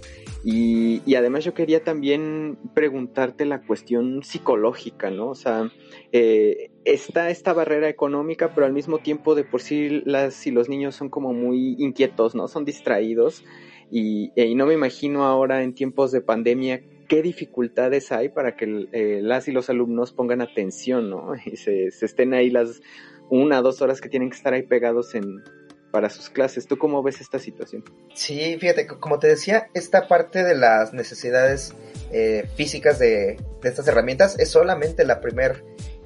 Y, 0.44 1.02
y, 1.06 1.16
además 1.16 1.46
yo 1.46 1.54
quería 1.54 1.84
también 1.84 2.58
preguntarte 2.74 3.46
la 3.46 3.62
cuestión 3.62 4.24
psicológica, 4.24 5.12
¿no? 5.12 5.30
O 5.30 5.36
sea, 5.36 5.72
eh, 6.12 6.72
está 6.84 7.30
esta 7.30 7.54
barrera 7.54 7.90
económica, 7.90 8.56
pero 8.56 8.66
al 8.66 8.74
mismo 8.74 8.98
tiempo 8.98 9.36
de 9.36 9.44
por 9.44 9.62
sí 9.62 10.02
las 10.06 10.48
y 10.48 10.52
los 10.52 10.68
niños 10.68 10.96
son 10.96 11.10
como 11.10 11.32
muy 11.34 11.76
inquietos, 11.78 12.34
¿no? 12.34 12.48
Son 12.48 12.66
distraídos 12.66 13.44
y, 13.92 14.32
y 14.36 14.56
no 14.56 14.66
me 14.66 14.74
imagino 14.74 15.26
ahora 15.26 15.62
en 15.62 15.76
tiempos 15.76 16.12
de 16.12 16.22
pandemia 16.22 16.82
qué 17.08 17.22
dificultades 17.22 18.12
hay 18.12 18.30
para 18.30 18.56
que 18.56 18.88
eh, 18.94 19.20
las 19.22 19.48
y 19.48 19.52
los 19.52 19.70
alumnos 19.70 20.12
pongan 20.12 20.42
atención, 20.42 21.10
¿no? 21.10 21.34
Y 21.46 21.58
se, 21.58 21.92
se 21.92 22.06
estén 22.06 22.34
ahí 22.34 22.50
las 22.50 22.82
una, 23.30 23.62
dos 23.62 23.82
horas 23.82 24.02
que 24.02 24.10
tienen 24.10 24.30
que 24.30 24.38
estar 24.38 24.54
ahí 24.54 24.64
pegados 24.64 25.14
en, 25.14 25.44
para 25.92 26.10
sus 26.10 26.30
clases. 26.30 26.68
¿Tú 26.68 26.78
cómo 26.78 27.04
ves 27.04 27.22
esta 27.22 27.38
situación? 27.38 27.84
Sí, 28.16 28.58
fíjate, 28.60 28.88
como 28.88 29.20
te 29.20 29.28
decía, 29.28 29.70
esta 29.74 30.08
parte 30.08 30.44
de 30.44 30.56
las 30.56 30.94
necesidades 30.94 31.74
eh, 32.12 32.50
físicas 32.56 32.98
de, 32.98 33.38
estas 33.64 33.88
herramientas 33.88 34.40
es 34.40 34.50
solamente 34.50 35.06
la 35.06 35.22
primer 35.22 35.64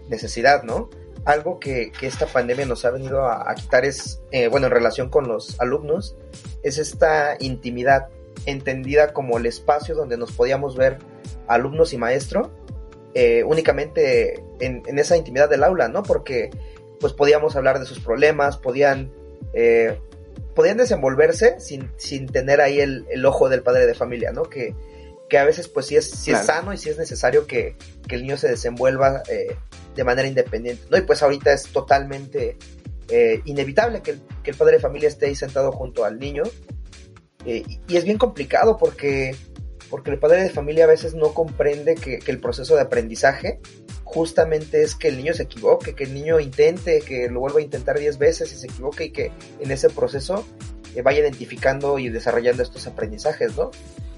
necesidad, 0.10 0.64
¿no? 0.64 0.90
Algo 1.24 1.60
que, 1.60 1.92
esta 2.02 2.26
pandemia 2.28 2.66
nos 2.66 2.86
ha 2.86 2.92
venido 2.92 3.26
a, 3.26 3.54
quitar 3.56 3.86
es, 3.86 4.22
eh, 4.32 4.48
bueno, 4.48 4.68
en 4.68 4.74
relación 4.74 5.10
con 5.10 5.28
los 5.28 5.60
alumnos, 5.60 6.16
es 6.64 6.78
esta 6.78 7.38
intimidad 7.40 8.10
entendida 8.46 9.14
como 9.14 9.38
el 9.38 9.46
espacio 9.46 9.96
donde 9.96 10.18
nos 10.18 10.32
podíamos 10.32 10.76
ver 10.76 11.00
alumnos 11.48 11.94
y 11.94 11.98
maestro, 11.98 12.52
eh, 13.14 13.44
únicamente 13.44 14.44
en, 14.60 14.84
en, 14.86 15.00
esa 15.00 15.16
intimidad 15.16 15.50
del 15.50 15.64
aula, 15.64 15.88
¿no? 15.88 16.04
Porque 16.04 16.52
pues 17.00 17.14
podíamos 17.14 17.56
hablar 17.56 17.80
de 17.80 17.86
sus 17.86 18.00
problemas, 18.00 18.58
podían 18.58 19.12
eh, 19.54 20.00
podían 20.56 20.78
desenvolverse 20.78 21.60
sin, 21.60 21.92
sin 21.98 22.28
tener 22.28 22.62
ahí 22.62 22.80
el, 22.80 23.06
el, 23.10 23.26
ojo 23.26 23.50
del 23.50 23.62
padre 23.62 23.86
de 23.86 23.94
familia, 23.94 24.32
¿no? 24.32 24.44
Que, 24.44 24.74
que 25.30 25.38
a 25.38 25.46
veces 25.46 25.68
pues 25.68 25.88
sí 25.88 25.96
es, 25.96 26.10
sí 26.10 26.32
es 26.32 26.46
sano 26.46 26.74
y 26.74 26.78
sí 26.78 26.90
es 26.90 26.98
necesario 26.98 27.48
que, 27.48 27.76
que 28.08 28.16
el 28.16 28.22
niño 28.24 28.38
se 28.38 28.48
desenvuelva 28.48 29.24
eh, 29.30 29.56
de 29.96 30.04
manera 30.04 30.28
independiente, 30.28 30.84
¿no? 30.90 30.98
Y 30.98 31.02
pues 31.02 31.24
ahorita 31.24 31.52
es 31.52 31.64
totalmente 31.64 32.58
eh, 33.10 33.42
inevitable 33.46 34.02
que 34.02 34.12
el, 34.12 34.58
padre 34.58 34.74
de 34.74 34.82
familia 34.82 35.08
esté 35.08 35.28
ahí 35.28 35.36
sentado 35.36 35.72
junto 35.72 36.06
al 36.06 36.20
niño. 36.20 36.44
Eh, 37.46 37.64
y, 37.88 37.96
es 37.96 38.04
bien 38.04 38.18
complicado 38.18 38.78
porque, 38.78 39.36
porque 39.90 40.12
el 40.12 40.20
padre 40.20 40.44
de 40.44 40.50
familia 40.50 40.86
a 40.86 40.88
veces 40.88 41.14
no 41.16 41.34
comprende 41.34 41.96
que, 41.96 42.20
el 42.26 42.40
proceso 42.40 42.76
de 42.76 42.82
aprendizaje 42.82 43.60
justamente 44.06 44.84
es 44.84 44.96
que 44.96 45.10
el 45.10 45.18
niño 45.18 45.34
se 45.34 45.44
equivoque, 45.44 45.96
que 45.96 46.06
el 46.06 46.14
niño 46.14 46.40
intente, 46.40 47.02
que 47.02 47.28
lo 47.28 47.42
vuelva 47.42 47.60
a 47.60 47.64
intentar 47.64 48.00
10 48.00 48.18
veces 48.20 48.54
y 48.54 48.56
se 48.56 48.68
equivoque 48.68 49.06
y 49.06 49.10
que 49.10 49.32
en 49.60 49.72
ese 49.72 49.90
proceso 49.90 50.46
eh, 50.96 51.02
vaya 51.02 51.20
identificando 51.20 51.98
y 52.00 52.10
desarrollando 52.10 52.64
estos 52.64 52.86
aprendizajes, 52.88 53.58
¿no? 53.58 53.72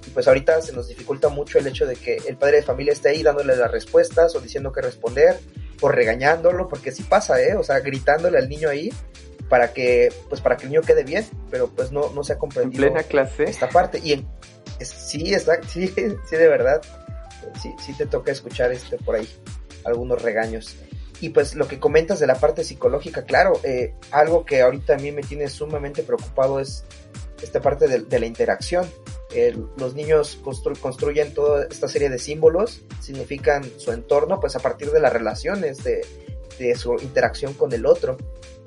Y 0.06 0.10
pues 0.10 0.28
ahorita 0.28 0.62
se 0.62 0.74
nos 0.74 0.90
dificulta 0.90 1.30
mucho 1.30 1.58
el 1.58 1.68
hecho 1.68 1.88
de 1.88 1.96
que 1.96 2.18
el 2.28 2.36
padre 2.36 2.58
de 2.58 2.64
familia 2.64 2.94
esté 2.94 3.10
ahí 3.10 3.24
dándole 3.24 3.56
las 3.56 3.72
respuestas 3.72 4.36
o 4.36 4.42
diciendo 4.42 4.74
qué 4.74 4.82
responder 4.82 5.40
o 5.82 5.88
regañándolo, 5.88 6.68
porque 6.68 6.92
sí 6.92 7.04
pasa, 7.04 7.42
¿eh? 7.42 7.56
O 7.56 7.64
sea, 7.64 7.80
gritándole 7.80 8.38
al 8.38 8.50
niño 8.50 8.70
ahí 8.70 8.92
para 9.50 9.72
que, 9.72 10.12
pues 10.28 10.42
para 10.42 10.58
que 10.58 10.66
el 10.66 10.72
niño 10.72 10.82
quede 10.82 11.06
bien, 11.06 11.26
pero 11.50 11.70
pues 11.70 11.94
no, 11.94 12.12
no 12.14 12.26
se 12.26 12.34
ha 12.34 12.38
comprendido. 12.38 12.86
¿En 12.86 12.94
plena 12.94 13.08
clase? 13.08 13.46
Esta 13.46 13.70
parte. 13.70 14.02
Y 14.04 14.12
en, 14.12 14.28
sí, 14.82 15.34
exacto, 15.34 15.68
sí, 15.72 15.88
sí, 15.96 16.36
de 16.36 16.48
verdad. 16.50 16.82
Sí, 17.62 17.74
sí 17.84 17.94
te 17.94 18.06
toca 18.06 18.34
escuchar 18.34 18.74
este 18.74 18.98
por 18.98 19.16
ahí 19.16 19.30
algunos 19.88 20.22
regaños. 20.22 20.76
Y 21.20 21.30
pues 21.30 21.56
lo 21.56 21.68
que 21.68 21.80
comentas 21.80 22.20
de 22.20 22.28
la 22.28 22.36
parte 22.36 22.64
psicológica, 22.64 23.24
claro, 23.24 23.60
eh, 23.64 23.96
algo 24.12 24.46
que 24.46 24.62
ahorita 24.62 24.96
a 24.96 24.98
mí 24.98 25.12
me 25.12 25.24
tiene 25.24 25.50
sumamente 25.50 26.04
preocupado 26.04 26.60
es 26.60 26.84
esta 27.42 27.62
parte 27.62 27.88
de, 27.88 28.20
la 28.20 28.26
interacción. 28.26 28.88
los 29.78 29.94
niños 29.94 30.40
construyen 30.82 31.34
toda 31.34 31.68
esta 31.70 31.88
serie 31.88 32.10
de 32.10 32.20
símbolos, 32.20 32.82
significan 33.02 33.64
su 33.78 33.92
entorno, 33.92 34.40
pues 34.40 34.56
a 34.56 34.60
partir 34.60 34.92
de 34.92 35.00
las 35.00 35.14
relaciones, 35.14 35.84
de, 35.84 36.06
su 36.76 36.94
interacción 36.96 37.54
con 37.54 37.72
el 37.74 37.86
otro. 37.86 38.18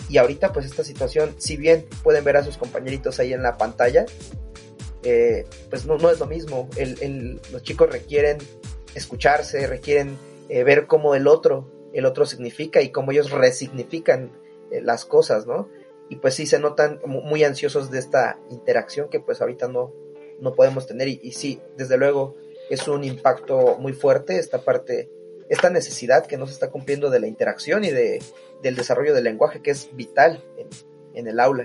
Y 0.09 0.19
ahorita 0.19 0.53
pues 0.53 0.67
esta 0.67 0.83
situación, 0.83 1.37
si 1.39 1.57
bien 1.57 1.87
pueden 2.03 2.25
ver 2.25 2.37
a 2.37 2.45
sus 2.45 2.57
compañeritos 2.57 3.21
ahí 3.21 3.33
en 3.33 3.43
la 3.43 3.57
pantalla, 3.57 4.07
eh, 5.03 5.47
pues 5.69 5.87
no, 5.87 5.99
no 5.99 6.11
es 6.11 6.19
lo 6.19 6.27
mismo. 6.27 6.69
los 7.53 7.62
chicos 7.62 7.91
requieren 7.91 8.39
escucharse, 8.95 9.67
requieren 9.67 10.17
eh, 10.50 10.64
ver 10.64 10.88
cómo 10.88 11.14
el 11.14 11.28
otro, 11.28 11.71
el 11.92 12.04
otro 12.04 12.26
significa 12.26 12.83
y 12.83 12.90
cómo 12.90 13.12
ellos 13.12 13.30
resignifican 13.30 14.33
eh, 14.73 14.83
las 14.83 15.04
cosas, 15.04 15.47
¿no? 15.47 15.69
Y 16.09 16.16
pues 16.16 16.35
sí 16.35 16.45
se 16.45 16.59
notan 16.59 17.00
muy 17.07 17.45
ansiosos 17.45 17.92
de 17.92 18.00
esta 18.00 18.40
interacción 18.50 19.09
que 19.09 19.21
pues 19.21 19.40
ahorita 19.40 19.69
no, 19.69 19.92
no 20.40 20.54
podemos 20.54 20.88
tener 20.88 21.07
y, 21.07 21.30
sí, 21.30 21.61
desde 21.76 21.97
luego 21.97 22.35
es 22.69 22.88
un 22.88 23.04
impacto 23.04 23.76
muy 23.78 23.92
fuerte 23.92 24.38
esta 24.38 24.62
parte, 24.62 25.09
esta 25.49 25.71
necesidad 25.71 26.26
que 26.26 26.37
no 26.37 26.49
se 26.49 26.54
está 26.54 26.69
cumpliendo 26.71 27.11
de 27.11 27.21
la 27.21 27.28
interacción 27.28 27.85
y 27.85 27.90
de, 27.90 28.21
del 28.61 28.75
desarrollo 28.75 29.14
del 29.14 29.23
lenguaje 29.23 29.62
que 29.62 29.71
es 29.71 29.95
vital 29.95 30.45
en, 31.14 31.28
el 31.28 31.38
aula. 31.38 31.64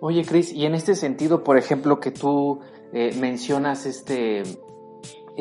Oye, 0.00 0.24
Cris, 0.24 0.52
y 0.52 0.66
en 0.66 0.74
este 0.74 0.96
sentido, 0.96 1.44
por 1.44 1.58
ejemplo, 1.58 2.00
que 2.00 2.10
tú 2.10 2.60
eh, 2.92 3.14
mencionas 3.20 3.86
este, 3.86 4.42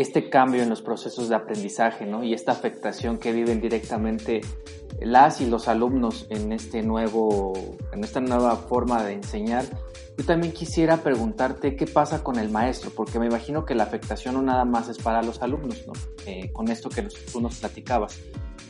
este 0.02 0.30
cambio 0.30 0.64
en 0.64 0.70
los 0.70 0.82
procesos 0.82 1.28
de 1.28 1.36
aprendizaje 1.36 2.06
¿no? 2.06 2.24
y 2.24 2.34
esta 2.34 2.54
afectación 2.54 3.18
que 3.18 3.34
viven 3.34 3.60
directamente 3.60 4.40
las 5.02 5.42
y 5.42 5.46
los 5.46 5.68
alumnos 5.68 6.26
en, 6.30 6.54
este 6.54 6.82
nuevo, 6.84 7.54
en 7.92 8.04
esta 8.04 8.22
nueva 8.22 8.56
forma 8.56 9.04
de 9.04 9.14
enseñar, 9.14 9.66
yo 10.18 10.26
también 10.26 10.54
quisiera 10.54 10.98
preguntarte 10.98 11.76
qué 11.76 11.86
pasa 11.86 12.24
con 12.24 12.38
el 12.40 12.50
maestro, 12.50 12.92
porque 12.96 13.20
me 13.20 13.26
imagino 13.26 13.66
que 13.66 13.76
la 13.76 13.84
afectación 13.84 14.36
no 14.36 14.42
nada 14.42 14.66
más 14.66 14.90
es 14.90 14.98
para 14.98 15.22
los 15.22 15.42
alumnos, 15.42 15.86
¿no? 15.88 15.94
Eh, 16.26 16.52
con 16.52 16.70
esto 16.70 16.90
que 16.90 17.04
tú 17.04 17.40
nos 17.40 17.60
platicabas, 17.60 18.20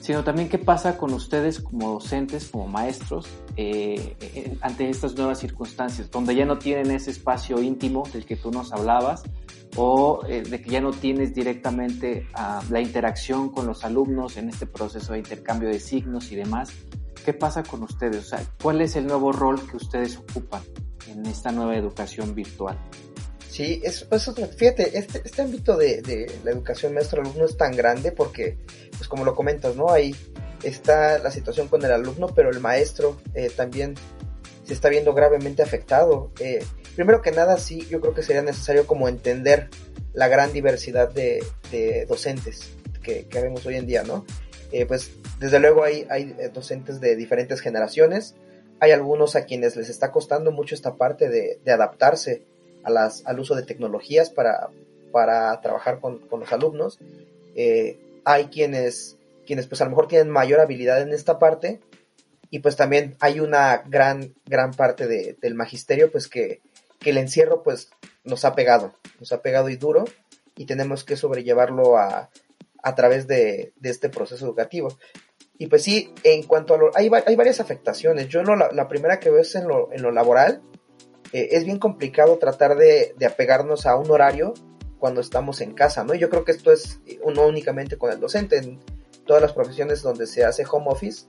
sino 0.02 0.24
también 0.24 0.50
qué 0.50 0.60
pasa 0.60 0.98
con 0.98 1.14
ustedes 1.14 1.60
como 1.60 1.92
docentes, 1.94 2.50
como 2.50 2.68
maestros, 2.68 3.28
eh, 3.58 4.16
ante 4.62 4.90
estas 4.90 5.16
nuevas 5.16 5.40
circunstancias, 5.40 6.12
donde 6.12 6.36
ya 6.36 6.46
no 6.46 6.60
tienen 6.60 6.92
ese 6.92 7.12
espacio 7.12 7.60
íntimo 7.62 8.04
del 8.14 8.26
que 8.26 8.36
tú 8.36 8.52
nos 8.52 8.72
hablabas, 8.72 9.24
o 9.76 10.22
eh, 10.28 10.42
de 10.42 10.62
que 10.62 10.70
ya 10.70 10.82
no 10.82 10.92
tienes 10.92 11.34
directamente 11.34 12.28
ah, 12.34 12.62
la 12.70 12.82
interacción 12.82 13.50
con 13.50 13.68
los 13.68 13.84
alumnos 13.84 14.38
en 14.38 14.50
este 14.50 14.66
proceso 14.66 15.14
de 15.14 15.20
intercambio 15.20 15.70
de 15.70 15.80
signos 15.80 16.32
y 16.32 16.36
demás. 16.36 16.72
¿Qué 17.24 17.34
pasa 17.34 17.64
con 17.64 17.84
ustedes? 17.84 18.26
O 18.26 18.30
sea, 18.30 18.44
¿cuál 18.62 18.82
es 18.82 18.96
el 18.96 19.06
nuevo 19.06 19.32
rol 19.32 19.62
que 19.70 19.78
ustedes 19.78 20.18
ocupan 20.18 20.62
en 21.08 21.26
esta 21.26 21.52
nueva 21.52 21.76
educación 21.76 22.34
virtual? 22.34 22.78
Sí, 23.50 23.82
es, 23.84 24.08
fíjate, 24.58 24.98
este, 24.98 25.22
este 25.26 25.42
ámbito 25.42 25.76
de, 25.76 26.32
la 26.44 26.52
educación 26.52 26.94
maestro-alumno 26.94 27.46
es 27.46 27.58
tan 27.58 27.76
grande 27.76 28.12
porque, 28.12 28.58
pues 28.96 29.08
como 29.10 29.26
lo 29.26 29.36
comentas, 29.36 29.76
¿no? 29.76 29.90
Ahí 29.90 30.16
está 30.64 31.18
la 31.20 31.32
situación 31.32 31.68
con 31.68 31.84
el 31.84 31.92
alumno, 31.92 32.28
pero 32.28 32.52
el 32.52 32.60
maestro 32.60 33.18
eh, 33.34 33.52
también 33.56 33.96
se 34.64 34.74
está 34.74 34.88
viendo 34.90 35.14
gravemente 35.14 35.64
afectado. 35.64 36.32
Eh, 36.40 36.64
primero 36.96 37.22
que 37.22 37.32
nada, 37.32 37.58
sí, 37.58 37.86
yo 37.90 38.02
creo 38.02 38.14
que 38.14 38.24
sería 38.24 38.42
necesario 38.42 38.88
como 38.88 39.08
entender 39.08 39.70
la 40.14 40.28
gran 40.28 40.54
diversidad 40.54 41.10
de, 41.12 41.44
docentes 42.08 42.72
que, 43.02 43.26
que, 43.28 43.42
vemos 43.42 43.66
hoy 43.66 43.76
en 43.76 43.88
día, 43.88 44.04
¿no? 44.04 44.26
Eh, 44.72 44.86
pues 44.86 45.12
desde 45.40 45.60
luego 45.60 45.84
hay, 45.84 46.06
eh, 46.12 46.52
docentes 46.54 47.00
de 47.00 47.16
diferentes 47.16 47.60
generaciones, 47.62 48.36
hay 48.80 48.92
algunos 48.92 49.36
a 49.36 49.46
quienes 49.46 49.76
les 49.76 49.90
está 49.90 50.12
costando 50.12 50.52
mucho 50.52 50.76
esta 50.76 50.96
parte 50.96 51.30
de, 51.30 51.60
adaptarse 51.72 52.44
al 52.84 53.40
uso 53.40 53.56
de 53.56 53.64
tecnologías 53.64 54.30
para, 54.30 54.70
para 55.12 55.60
trabajar 55.62 56.00
con, 56.00 56.22
los 56.32 56.54
alumnos, 56.54 57.00
eh, 57.56 58.00
hay 58.26 58.46
quienes, 58.46 59.18
quienes 59.46 59.68
pues 59.68 59.82
a 59.82 59.86
lo 59.86 59.92
mejor 59.92 60.08
tienen 60.08 60.30
mayor 60.30 60.60
habilidad 60.60 61.02
en 61.02 61.14
esta 61.14 61.40
parte, 61.40 61.80
y 62.52 62.60
pues 62.60 62.76
también 62.76 63.16
hay 63.20 63.40
una 63.40 63.84
gran, 63.88 64.34
gran 64.46 64.72
parte 64.72 65.08
del 65.08 65.56
magisterio 65.56 66.12
pues 66.12 66.28
que, 66.28 66.62
que 67.00 67.12
el 67.12 67.18
encierro 67.18 67.64
pues 67.64 67.90
nos 68.24 68.46
ha 68.46 68.54
pegado, 68.54 68.94
nos 69.20 69.32
ha 69.32 69.42
pegado 69.42 69.70
y 69.70 69.78
duro 69.78 70.06
y 70.56 70.66
tenemos 70.66 71.04
que 71.04 71.16
sobrellevarlo 71.16 71.98
a, 71.98 72.30
a 72.84 72.96
través 72.96 73.28
de, 73.28 73.74
de, 73.78 73.90
este 73.90 74.10
proceso 74.10 74.46
educativo. 74.46 74.98
Y 75.58 75.68
pues 75.68 75.84
sí, 75.84 76.14
en 76.24 76.44
cuanto 76.44 76.74
a 76.74 76.78
lo... 76.78 76.92
Hay, 76.96 77.10
hay 77.26 77.36
varias 77.36 77.60
afectaciones. 77.60 78.28
Yo 78.28 78.44
no, 78.44 78.56
la, 78.56 78.88
primera 78.88 79.20
que 79.20 79.30
veo 79.30 79.42
es 79.42 79.56
en 79.56 79.68
lo, 79.68 79.92
en 79.92 80.02
lo 80.02 80.12
laboral. 80.12 80.62
Eh, 81.34 81.50
es 81.52 81.66
bien 81.66 81.80
complicado 81.80 82.38
tratar 82.38 82.76
de, 82.78 83.14
de, 83.18 83.26
apegarnos 83.26 83.86
a 83.86 83.96
un 83.96 84.10
horario 84.10 84.54
cuando 85.00 85.22
estamos 85.22 85.62
en 85.62 85.74
casa, 85.74 86.04
¿no? 86.04 86.14
yo 86.14 86.30
creo 86.30 86.44
que 86.44 86.52
esto 86.52 86.72
es 86.72 87.00
eh, 87.06 87.20
no 87.34 87.48
únicamente 87.48 87.98
con 87.98 88.12
el 88.12 88.20
docente, 88.20 88.58
en 88.58 88.80
todas 89.26 89.42
las 89.42 89.54
profesiones 89.54 90.02
donde 90.02 90.28
se 90.28 90.44
hace 90.44 90.66
home 90.70 90.88
office, 90.90 91.28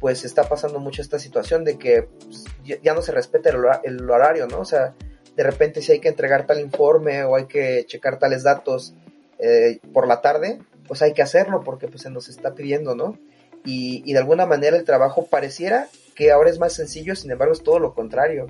pues 0.00 0.24
está 0.24 0.48
pasando 0.48 0.78
mucho 0.78 1.02
esta 1.02 1.18
situación 1.18 1.64
de 1.64 1.78
que 1.78 2.02
pues, 2.02 2.44
ya 2.82 2.94
no 2.94 3.02
se 3.02 3.12
respeta 3.12 3.50
el, 3.50 4.10
horario, 4.10 4.46
¿no? 4.46 4.60
O 4.60 4.64
sea, 4.64 4.94
de 5.36 5.42
repente 5.42 5.82
si 5.82 5.92
hay 5.92 6.00
que 6.00 6.08
entregar 6.08 6.46
tal 6.46 6.60
informe 6.60 7.24
o 7.24 7.36
hay 7.36 7.46
que 7.46 7.84
checar 7.86 8.18
tales 8.18 8.42
datos 8.42 8.94
eh, 9.38 9.78
por 9.92 10.06
la 10.06 10.20
tarde, 10.20 10.60
pues 10.86 11.02
hay 11.02 11.12
que 11.12 11.22
hacerlo 11.22 11.62
porque 11.64 11.88
pues 11.88 12.02
se 12.02 12.10
nos 12.10 12.28
está 12.28 12.54
pidiendo, 12.54 12.94
¿no? 12.94 13.18
Y, 13.64 14.12
de 14.12 14.18
alguna 14.18 14.46
manera 14.46 14.76
el 14.76 14.84
trabajo 14.84 15.26
pareciera 15.26 15.88
que 16.14 16.30
ahora 16.30 16.48
es 16.48 16.58
más 16.58 16.72
sencillo, 16.72 17.14
sin 17.14 17.30
embargo 17.30 17.52
es 17.52 17.62
todo 17.62 17.78
lo 17.78 17.94
contrario. 17.94 18.46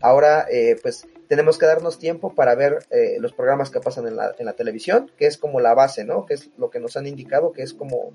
Ahora 0.00 0.46
eh, 0.50 0.76
pues 0.80 1.06
tenemos 1.28 1.58
que 1.58 1.66
darnos 1.66 1.98
tiempo 1.98 2.34
para 2.34 2.54
ver 2.54 2.86
eh, 2.90 3.16
los 3.20 3.32
programas 3.32 3.70
que 3.70 3.80
pasan 3.80 4.06
en 4.06 4.16
la, 4.16 4.34
en 4.38 4.46
la, 4.46 4.52
televisión, 4.52 5.10
que 5.16 5.26
es 5.26 5.38
como 5.38 5.60
la 5.60 5.74
base, 5.74 6.04
¿no? 6.04 6.24
Que 6.24 6.34
es 6.34 6.50
lo 6.56 6.70
que 6.70 6.78
nos 6.78 6.96
han 6.96 7.06
indicado, 7.06 7.52
que 7.52 7.62
es 7.62 7.74
como 7.74 8.12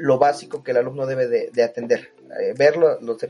lo 0.00 0.18
básico 0.18 0.62
que 0.62 0.70
el 0.70 0.78
alumno 0.78 1.06
debe 1.06 1.28
de, 1.28 1.62
atender. 1.62 2.12
Eh, 2.40 2.54
ver 2.56 2.76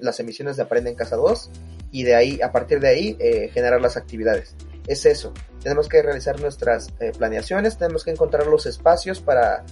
las 0.00 0.20
emisiones 0.20 0.56
de 0.56 0.62
Aprende 0.62 0.90
en 0.90 0.96
Casa 0.96 1.16
2 1.16 1.50
y 1.90 2.04
de 2.04 2.14
ahí, 2.14 2.40
a 2.42 2.52
partir 2.52 2.78
de 2.78 2.88
ahí, 2.88 3.16
eh, 3.18 3.48
generar 3.52 3.80
las 3.80 3.96
actividades. 3.96 4.54
Es 4.86 5.04
eso. 5.04 5.34
Tenemos 5.62 5.88
que 5.88 6.00
realizar 6.00 6.40
nuestras 6.40 6.88
eh, 7.00 7.12
planeaciones, 7.16 7.76
tenemos 7.76 8.04
que 8.04 8.12
encontrar 8.12 8.46
los 8.46 8.66
espacios 8.66 9.20
para, 9.20 9.64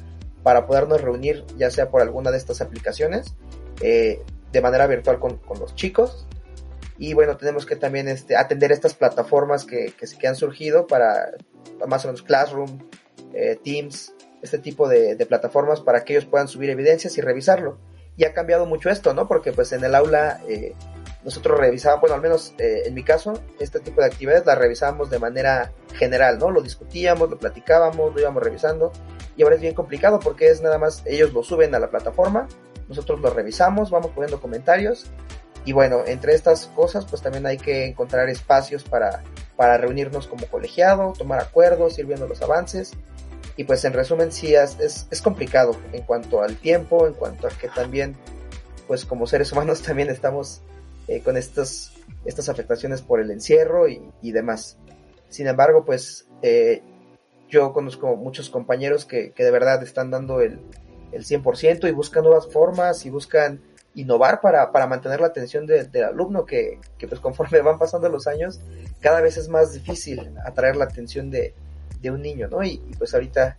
para 0.42 0.66
podernos 0.66 1.00
reunir, 1.00 1.44
ya 1.56 1.70
sea 1.70 1.88
por 1.88 2.02
alguna 2.02 2.32
de 2.32 2.38
estas 2.38 2.60
aplicaciones, 2.60 3.34
de 3.80 4.60
manera 4.60 4.88
virtual 4.88 5.20
con, 5.20 5.40
los 5.60 5.74
chicos. 5.76 6.26
Y 6.98 7.14
bueno, 7.14 7.36
tenemos 7.36 7.64
que 7.64 7.76
también 7.76 8.08
este, 8.08 8.36
atender 8.36 8.72
estas 8.72 8.94
plataformas 8.94 9.64
que, 9.64 9.92
que, 9.96 10.06
que 10.18 10.26
han 10.26 10.34
surgido 10.34 10.88
para 10.88 11.30
más 11.86 12.04
o 12.04 12.08
menos 12.08 12.22
Classroom, 12.22 12.80
Teams, 13.62 14.12
este 14.42 14.58
tipo 14.58 14.88
de, 14.88 15.16
plataformas 15.26 15.80
para 15.80 16.04
que 16.04 16.14
ellos 16.14 16.24
puedan 16.24 16.48
subir 16.48 16.70
evidencias 16.70 17.16
y 17.18 17.20
revisarlo. 17.20 17.78
Y 18.16 18.24
ha 18.24 18.32
cambiado 18.32 18.66
mucho 18.66 18.90
esto, 18.90 19.14
¿no? 19.14 19.28
Porque 19.28 19.52
pues 19.52 19.72
en 19.72 19.84
el 19.84 19.94
aula 19.94 20.40
eh, 20.48 20.74
nosotros 21.24 21.58
revisábamos, 21.58 22.02
bueno, 22.02 22.16
al 22.16 22.22
menos 22.22 22.54
eh, 22.58 22.82
en 22.86 22.94
mi 22.94 23.04
caso, 23.04 23.40
este 23.60 23.80
tipo 23.80 24.00
de 24.00 24.08
actividades 24.08 24.44
las 24.44 24.58
revisábamos 24.58 25.10
de 25.10 25.18
manera 25.18 25.72
general, 25.94 26.38
¿no? 26.38 26.50
Lo 26.50 26.60
discutíamos, 26.60 27.30
lo 27.30 27.38
platicábamos, 27.38 28.14
lo 28.14 28.20
íbamos 28.20 28.42
revisando. 28.42 28.92
Y 29.36 29.42
ahora 29.42 29.54
es 29.54 29.60
bien 29.60 29.74
complicado 29.74 30.18
porque 30.18 30.48
es 30.48 30.60
nada 30.62 30.78
más, 30.78 31.02
ellos 31.06 31.32
lo 31.32 31.42
suben 31.42 31.74
a 31.74 31.78
la 31.78 31.90
plataforma, 31.90 32.48
nosotros 32.88 33.20
lo 33.20 33.30
revisamos, 33.30 33.90
vamos 33.90 34.10
poniendo 34.12 34.40
comentarios. 34.40 35.06
Y 35.64 35.72
bueno, 35.72 36.02
entre 36.06 36.34
estas 36.34 36.66
cosas, 36.68 37.04
pues 37.04 37.22
también 37.22 37.46
hay 37.46 37.58
que 37.58 37.84
encontrar 37.84 38.28
espacios 38.30 38.84
para, 38.84 39.22
para 39.54 39.76
reunirnos 39.76 40.26
como 40.26 40.46
colegiado, 40.46 41.12
tomar 41.16 41.40
acuerdos, 41.40 41.98
ir 41.98 42.06
viendo 42.06 42.26
los 42.26 42.40
avances 42.42 42.94
y 43.58 43.64
pues 43.64 43.84
en 43.84 43.92
resumen 43.92 44.30
sí 44.30 44.54
es, 44.54 44.78
es, 45.10 45.20
complicado 45.20 45.74
en 45.92 46.04
cuanto 46.04 46.42
al 46.42 46.56
tiempo, 46.56 47.08
en 47.08 47.14
cuanto 47.14 47.48
a 47.48 47.50
que 47.50 47.68
también 47.68 48.16
pues 48.86 49.04
como 49.04 49.26
seres 49.26 49.50
humanos 49.50 49.82
también 49.86 50.10
estamos 50.10 50.62
eh, 51.08 51.20
con 51.22 51.36
estas, 51.36 51.92
estas 52.24 52.48
afectaciones 52.48 53.02
por 53.02 53.20
el 53.20 53.32
encierro 53.32 53.88
y, 53.88 54.00
demás. 54.22 54.78
Sin 55.28 55.48
embargo, 55.48 55.84
pues 55.84 56.28
eh, 56.42 56.82
yo 57.48 57.72
conozco 57.72 58.14
muchos 58.14 58.48
compañeros 58.48 59.04
que, 59.04 59.32
que, 59.32 59.42
de 59.42 59.50
verdad 59.50 59.82
están 59.82 60.12
dando 60.12 60.40
el, 60.40 60.60
el 61.10 61.24
100% 61.24 61.88
y 61.88 61.90
buscan 61.90 62.22
nuevas 62.22 62.46
formas 62.46 63.06
y 63.06 63.10
buscan 63.10 63.60
innovar 63.96 64.40
para, 64.40 64.70
para 64.70 64.86
mantener 64.86 65.20
la 65.20 65.26
atención 65.26 65.66
del 65.66 66.04
alumno 66.04 66.44
que, 66.44 66.78
que, 66.96 67.08
pues 67.08 67.20
conforme 67.20 67.60
van 67.62 67.80
pasando 67.80 68.08
los 68.08 68.28
años 68.28 68.60
cada 69.00 69.20
vez 69.20 69.36
es 69.36 69.48
más 69.48 69.72
difícil 69.72 70.32
atraer 70.44 70.76
la 70.76 70.84
atención 70.84 71.28
de, 71.28 71.54
de 72.00 72.10
un 72.10 72.22
niño, 72.22 72.48
¿no? 72.48 72.62
y 72.62 72.78
pues 72.98 73.14
ahorita 73.14 73.56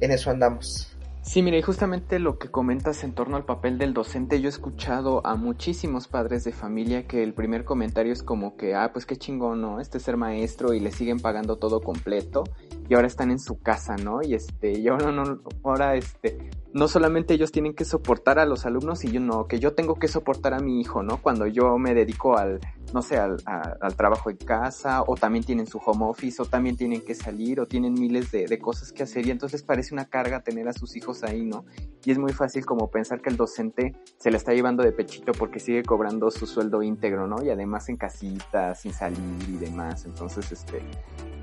en 0.00 0.10
eso 0.10 0.30
andamos. 0.30 0.88
Sí, 1.28 1.42
mire, 1.42 1.58
y 1.58 1.62
justamente 1.62 2.18
lo 2.18 2.38
que 2.38 2.50
comentas 2.50 3.04
en 3.04 3.12
torno 3.12 3.36
al 3.36 3.44
papel 3.44 3.76
del 3.76 3.92
docente, 3.92 4.40
yo 4.40 4.46
he 4.46 4.48
escuchado 4.48 5.20
a 5.26 5.34
muchísimos 5.34 6.08
padres 6.08 6.42
de 6.44 6.52
familia 6.52 7.06
que 7.06 7.22
el 7.22 7.34
primer 7.34 7.64
comentario 7.66 8.14
es 8.14 8.22
como 8.22 8.56
que, 8.56 8.74
ah, 8.74 8.92
pues 8.94 9.04
qué 9.04 9.16
chingón, 9.16 9.60
¿no? 9.60 9.78
Este 9.78 10.00
ser 10.00 10.16
maestro 10.16 10.72
y 10.72 10.80
le 10.80 10.90
siguen 10.90 11.20
pagando 11.20 11.56
todo 11.56 11.82
completo 11.82 12.44
y 12.88 12.94
ahora 12.94 13.06
están 13.06 13.30
en 13.30 13.38
su 13.38 13.58
casa, 13.60 13.96
¿no? 13.96 14.22
Y 14.22 14.34
este, 14.34 14.78
y 14.78 14.88
ahora 14.88 15.12
no, 15.12 15.42
ahora 15.62 15.94
este, 15.96 16.50
no 16.72 16.88
solamente 16.88 17.34
ellos 17.34 17.52
tienen 17.52 17.74
que 17.74 17.84
soportar 17.84 18.38
a 18.38 18.46
los 18.46 18.64
alumnos 18.66 19.04
y 19.04 19.10
yo 19.10 19.20
no, 19.20 19.46
que 19.46 19.58
yo 19.58 19.74
tengo 19.74 19.96
que 19.96 20.08
soportar 20.08 20.54
a 20.54 20.60
mi 20.60 20.80
hijo, 20.80 21.02
¿no? 21.02 21.20
Cuando 21.20 21.46
yo 21.46 21.76
me 21.78 21.94
dedico 21.94 22.38
al, 22.38 22.60
no 22.94 23.02
sé, 23.02 23.18
al, 23.18 23.36
al 23.44 23.96
trabajo 23.96 24.30
en 24.30 24.36
casa, 24.36 25.02
o 25.06 25.16
también 25.16 25.44
tienen 25.44 25.66
su 25.66 25.78
home 25.78 26.06
office, 26.06 26.40
o 26.40 26.46
también 26.46 26.76
tienen 26.76 27.02
que 27.02 27.14
salir, 27.14 27.60
o 27.60 27.66
tienen 27.66 27.94
miles 27.94 28.30
de, 28.30 28.46
de 28.46 28.58
cosas 28.58 28.92
que 28.92 29.02
hacer, 29.02 29.26
y 29.26 29.30
entonces 29.30 29.62
parece 29.62 29.92
una 29.92 30.06
carga 30.06 30.40
tener 30.40 30.68
a 30.68 30.72
sus 30.72 30.96
hijos 30.96 31.22
ahí, 31.24 31.44
¿no? 31.44 31.64
Y 32.04 32.10
es 32.10 32.18
muy 32.18 32.32
fácil 32.32 32.64
como 32.64 32.90
pensar 32.90 33.20
que 33.20 33.28
el 33.28 33.36
docente 33.36 33.94
se 34.18 34.30
le 34.30 34.38
está 34.38 34.54
llevando 34.54 34.82
de 34.82 34.92
pechito 34.92 35.32
porque 35.32 35.60
sigue 35.60 35.82
cobrando 35.82 36.30
su 36.30 36.46
sueldo 36.46 36.82
íntegro, 36.82 37.26
¿no? 37.26 37.42
Y 37.42 37.50
además 37.50 37.88
en 37.88 37.96
casita, 37.96 38.74
sin 38.74 38.92
salir 38.92 39.48
y 39.48 39.56
demás. 39.56 40.06
Entonces, 40.06 40.50
este, 40.52 40.80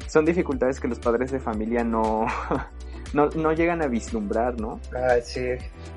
son 0.08 0.26
dificultades 0.26 0.80
que 0.80 0.88
los 0.88 1.00
padres 1.00 1.32
de 1.36 1.40
familia 1.40 1.84
no, 1.84 2.26
no, 3.14 3.30
no 3.30 3.54
llegan 3.54 3.82
a 3.82 3.88
vislumbrar, 3.88 4.60
¿no? 4.60 4.80
Ah, 4.96 5.18
sí. 5.24 5.42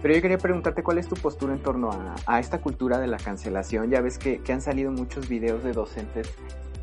Pero 0.03 0.15
yo 0.15 0.23
quería 0.23 0.39
preguntarte 0.39 0.83
cuál 0.83 0.99
es 0.99 1.09
tu 1.09 1.17
postura 1.17 1.53
en 1.53 1.61
torno 1.61 1.91
a, 1.91 2.15
a 2.27 2.41
esta 2.41 2.61
cultura 2.61 2.99
de 2.99 3.07
la 3.07 3.17
cancelación. 3.17 3.91
Ya 3.91 4.01
ves 4.01 4.19
que, 4.19 4.41
que, 4.41 4.53
han 4.53 4.61
salido 4.61 4.91
muchos 4.93 5.29
videos 5.29 5.65
de 5.65 5.73
docentes 5.73 6.33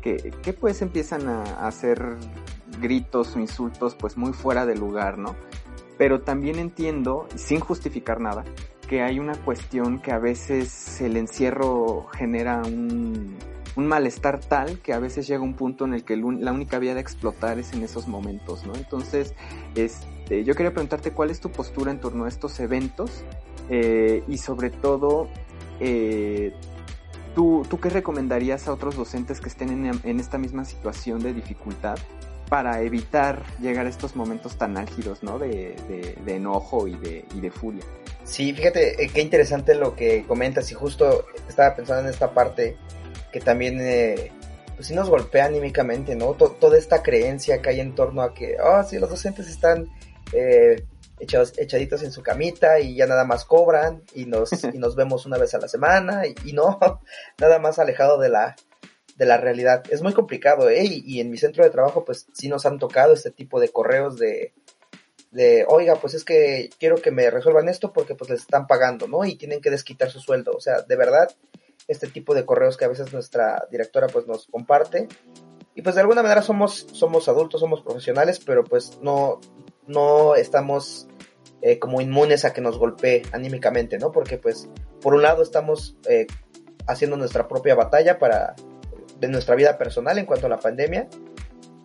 que, 0.02 0.32
que 0.42 0.52
pues 0.52 0.82
empiezan 0.82 1.28
a, 1.28 1.42
hacer 1.66 2.16
gritos 2.80 3.36
o 3.36 3.40
insultos 3.40 3.94
pues 3.94 4.16
muy 4.16 4.32
fuera 4.32 4.66
de 4.66 4.76
lugar, 4.76 5.18
¿no? 5.18 5.34
Pero 5.98 6.20
también 6.20 6.58
entiendo, 6.58 7.26
sin 7.34 7.60
justificar 7.60 8.20
nada, 8.20 8.44
que 8.86 9.02
hay 9.02 9.18
una 9.18 9.34
cuestión 9.34 9.98
que 9.98 10.12
a 10.12 10.18
veces 10.18 11.00
el 11.00 11.16
encierro 11.16 12.06
genera 12.12 12.62
un, 12.62 13.36
un 13.76 13.86
malestar 13.86 14.40
tal 14.40 14.80
que 14.80 14.92
a 14.92 14.98
veces 14.98 15.26
llega 15.26 15.42
un 15.42 15.54
punto 15.54 15.84
en 15.84 15.94
el 15.94 16.04
que 16.04 16.16
la 16.16 16.52
única 16.52 16.78
vía 16.78 16.94
de 16.94 17.00
explotar 17.00 17.58
es 17.58 17.72
en 17.72 17.82
esos 17.82 18.08
momentos, 18.08 18.66
¿no? 18.66 18.74
Entonces, 18.74 19.34
este, 19.74 20.44
yo 20.44 20.54
quería 20.54 20.72
preguntarte 20.72 21.12
cuál 21.12 21.30
es 21.30 21.40
tu 21.40 21.50
postura 21.50 21.90
en 21.90 22.00
torno 22.00 22.24
a 22.24 22.28
estos 22.28 22.58
eventos 22.58 23.22
eh, 23.68 24.22
y 24.26 24.38
sobre 24.38 24.70
todo, 24.70 25.28
eh, 25.78 26.54
¿tú, 27.34 27.66
¿tú 27.68 27.78
qué 27.78 27.90
recomendarías 27.90 28.66
a 28.66 28.72
otros 28.72 28.96
docentes 28.96 29.40
que 29.40 29.48
estén 29.48 29.68
en, 29.68 30.00
en 30.02 30.20
esta 30.20 30.38
misma 30.38 30.64
situación 30.64 31.22
de 31.22 31.34
dificultad 31.34 31.98
para 32.48 32.80
evitar 32.82 33.42
llegar 33.60 33.86
a 33.86 33.88
estos 33.88 34.14
momentos 34.14 34.56
tan 34.56 34.76
álgidos, 34.76 35.22
¿no? 35.22 35.38
De, 35.38 35.76
de, 35.88 36.16
de 36.24 36.36
enojo 36.36 36.86
y 36.86 36.94
de, 36.94 37.24
y 37.34 37.40
de 37.40 37.50
furia. 37.50 37.82
Sí, 38.24 38.52
fíjate 38.52 39.04
eh, 39.04 39.10
qué 39.12 39.20
interesante 39.20 39.74
lo 39.74 39.94
que 39.94 40.24
comentas 40.26 40.70
y 40.70 40.74
justo 40.74 41.26
estaba 41.48 41.74
pensando 41.74 42.02
en 42.02 42.14
esta 42.14 42.32
parte 42.32 42.76
que 43.36 43.44
también, 43.44 43.78
eh, 43.82 44.32
pues 44.76 44.88
sí 44.88 44.94
nos 44.94 45.10
golpea 45.10 45.44
anímicamente, 45.44 46.16
¿no? 46.16 46.32
toda 46.32 46.78
esta 46.78 47.02
creencia 47.02 47.60
que 47.60 47.68
hay 47.68 47.80
en 47.80 47.94
torno 47.94 48.22
a 48.22 48.32
que, 48.32 48.56
ah, 48.58 48.82
sí, 48.82 48.98
los 48.98 49.10
docentes 49.10 49.46
están 49.46 49.90
eh, 50.32 50.86
echados, 51.20 51.52
echaditos 51.58 52.02
en 52.02 52.12
su 52.12 52.22
camita 52.22 52.80
y 52.80 52.94
ya 52.94 53.06
nada 53.06 53.24
más 53.24 53.44
cobran 53.44 54.02
y 54.14 54.24
nos, 54.24 54.50
y 54.72 54.78
nos 54.78 54.96
vemos 54.96 55.26
una 55.26 55.36
vez 55.36 55.52
a 55.54 55.58
la 55.58 55.68
semana 55.68 56.22
y, 56.26 56.54
no, 56.54 56.78
nada 57.38 57.58
más 57.58 57.78
alejado 57.78 58.18
de 58.18 58.30
la, 58.30 58.56
de 59.16 59.26
la 59.26 59.36
realidad. 59.36 59.84
Es 59.90 60.00
muy 60.00 60.14
complicado, 60.14 60.70
¿eh? 60.70 60.86
Y, 60.86 61.02
y, 61.04 61.20
en 61.20 61.30
mi 61.30 61.36
centro 61.36 61.62
de 61.62 61.68
trabajo, 61.68 62.06
pues 62.06 62.28
sí 62.32 62.48
nos 62.48 62.64
han 62.64 62.78
tocado 62.78 63.12
este 63.12 63.32
tipo 63.32 63.60
de 63.60 63.68
correos 63.68 64.16
de, 64.16 64.54
de, 65.30 65.66
oiga, 65.68 65.96
pues 65.96 66.14
es 66.14 66.24
que 66.24 66.70
quiero 66.78 66.96
que 66.96 67.10
me 67.10 67.30
resuelvan 67.30 67.68
esto 67.68 67.92
porque 67.92 68.14
pues 68.14 68.30
les 68.30 68.40
están 68.40 68.66
pagando, 68.66 69.06
¿no? 69.08 69.26
Y 69.26 69.36
tienen 69.36 69.60
que 69.60 69.70
desquitar 69.70 70.10
su 70.10 70.20
sueldo. 70.20 70.52
O 70.52 70.60
sea, 70.60 70.80
de 70.80 70.96
verdad, 70.96 71.28
este 71.88 72.06
tipo 72.08 72.34
de 72.34 72.44
correos 72.44 72.76
que 72.76 72.84
a 72.84 72.88
veces 72.88 73.12
nuestra 73.12 73.66
directora 73.70 74.06
pues 74.08 74.26
nos 74.26 74.46
comparte. 74.46 75.08
Y 75.74 75.82
pues 75.82 75.94
de 75.94 76.00
alguna 76.00 76.22
manera 76.22 76.42
somos, 76.42 76.86
somos 76.92 77.28
adultos, 77.28 77.60
somos 77.60 77.82
profesionales, 77.82 78.40
pero 78.44 78.64
pues 78.64 78.98
no, 79.02 79.40
no 79.86 80.34
estamos 80.34 81.06
eh, 81.60 81.78
como 81.78 82.00
inmunes 82.00 82.44
a 82.44 82.52
que 82.52 82.60
nos 82.60 82.78
golpee 82.78 83.22
anímicamente, 83.32 83.98
¿no? 83.98 84.12
Porque 84.12 84.38
pues 84.38 84.68
por 85.00 85.14
un 85.14 85.22
lado 85.22 85.42
estamos 85.42 85.96
eh, 86.08 86.26
haciendo 86.86 87.16
nuestra 87.16 87.48
propia 87.48 87.74
batalla 87.74 88.18
para 88.18 88.54
de 89.20 89.28
nuestra 89.28 89.54
vida 89.54 89.78
personal 89.78 90.18
en 90.18 90.26
cuanto 90.26 90.46
a 90.46 90.50
la 90.50 90.58
pandemia 90.58 91.08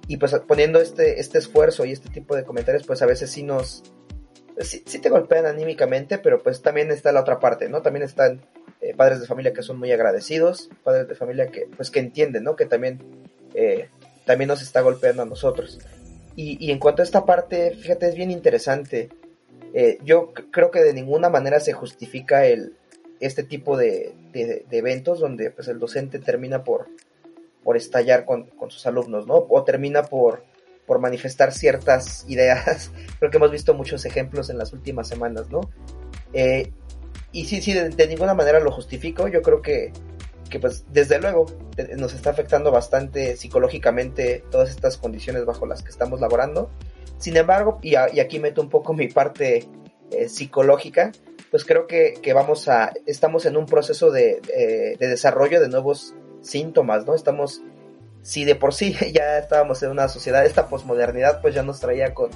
y 0.08 0.18
pues 0.18 0.34
poniendo 0.48 0.82
este, 0.82 1.20
este 1.20 1.38
esfuerzo 1.38 1.86
y 1.86 1.94
este 1.94 2.10
tipo 2.10 2.36
de 2.36 2.44
comentarios 2.44 2.86
pues 2.86 3.02
a 3.02 3.06
veces 3.06 3.32
sí 3.32 3.44
nos 3.44 3.84
sí, 4.60 4.84
sí 4.86 5.00
te 5.00 5.10
golpean 5.10 5.46
anímicamente 5.46 6.18
pero 6.18 6.40
pues 6.40 6.62
también 6.62 6.92
está 6.92 7.12
la 7.12 7.22
otra 7.22 7.40
parte, 7.40 7.70
¿no? 7.70 7.82
También 7.82 8.04
están 8.04 8.42
eh, 8.80 8.94
padres 8.96 9.20
de 9.20 9.28
familia 9.28 9.54
que 9.54 9.64
son 9.64 9.78
muy 9.78 9.92
agradecidos, 9.92 10.70
padres 10.84 11.08
de 11.08 11.16
familia 11.16 11.48
que, 11.48 11.68
pues, 11.76 11.92
que 11.92 12.00
entienden, 12.00 12.44
¿no? 12.44 12.56
Que 12.56 12.66
también, 12.66 13.00
eh, 13.54 13.90
también 14.26 14.48
nos 14.48 14.62
está 14.62 14.82
golpeando 14.82 15.24
a 15.24 15.26
nosotros. 15.26 15.80
Y, 16.36 16.72
en 16.72 16.80
cuanto 16.80 17.02
a 17.02 17.06
esta 17.06 17.26
parte, 17.26 17.76
fíjate, 17.76 18.08
es 18.08 18.16
bien 18.16 18.32
interesante. 18.32 19.10
Eh, 19.74 20.00
yo 20.04 20.34
creo 20.34 20.72
que 20.72 20.82
de 20.82 20.94
ninguna 20.94 21.30
manera 21.30 21.60
se 21.60 21.74
justifica 21.74 22.46
el, 22.46 22.74
este 23.20 23.44
tipo 23.44 23.78
de, 23.78 24.16
eventos 24.72 25.20
donde 25.20 25.52
pues, 25.52 25.68
el 25.68 25.78
docente 25.78 26.20
termina 26.20 26.64
por, 26.64 26.88
por 27.64 27.78
estallar 27.78 28.26
con, 28.26 28.50
sus 28.70 28.86
alumnos, 28.88 29.28
¿no? 29.28 29.46
O 29.50 29.64
termina 29.64 30.04
por, 30.04 30.44
por 30.88 31.00
manifestar 31.00 31.52
ciertas 31.52 32.26
ideas. 32.30 32.92
Creo 33.20 33.30
que 33.30 33.38
hemos 33.38 33.52
visto 33.52 33.74
muchos 33.74 34.06
ejemplos 34.06 34.50
en 34.50 34.58
las 34.58 34.74
últimas 34.74 35.08
semanas, 35.08 35.50
¿no? 35.50 35.62
Y 37.32 37.46
sí, 37.46 37.62
sí, 37.62 37.74
de, 37.74 38.08
ninguna 38.08 38.34
manera 38.34 38.60
lo 38.60 38.72
justifico. 38.72 39.28
Yo 39.28 39.42
creo 39.42 39.62
que, 39.62 39.94
que, 40.50 40.60
pues, 40.60 40.86
desde 40.92 41.20
luego, 41.20 41.46
nos 41.98 42.14
está 42.14 42.32
afectando 42.32 42.72
bastante 42.72 43.36
psicológicamente 43.38 44.44
todas 44.52 44.70
estas 44.70 44.98
condiciones 44.98 45.46
bajo 45.46 45.66
las 45.66 45.82
que 45.82 45.90
estamos 45.90 46.20
laborando. 46.20 46.70
Sin 47.18 47.38
embargo, 47.38 47.80
y, 47.82 47.96
aquí 47.96 48.40
meto 48.40 48.62
un 48.62 48.70
poco 48.70 48.94
mi 48.94 49.08
parte 49.08 49.68
eh, 50.12 50.28
psicológica, 50.28 51.12
pues 51.52 51.66
creo 51.66 51.88
que, 51.88 52.16
que, 52.22 52.34
vamos 52.34 52.68
a, 52.68 52.94
estamos 53.06 53.46
en 53.46 53.58
un 53.58 53.66
proceso 53.66 54.12
de, 54.12 54.42
de 55.00 55.08
desarrollo 55.08 55.62
de 55.62 55.70
nuevos 55.70 56.16
síntomas, 56.42 57.06
¿no? 57.06 57.16
Estamos, 57.16 57.62
si 58.22 58.46
de 58.46 58.56
por 58.56 58.74
sí 58.74 58.96
ya 59.14 59.38
estábamos 59.38 59.82
en 59.84 59.92
una 59.92 60.08
sociedad, 60.08 60.46
esta 60.46 60.68
posmodernidad 60.68 61.42
pues 61.42 61.56
ya 61.56 61.64
nos 61.64 61.80
traía 61.80 62.14
con, 62.14 62.30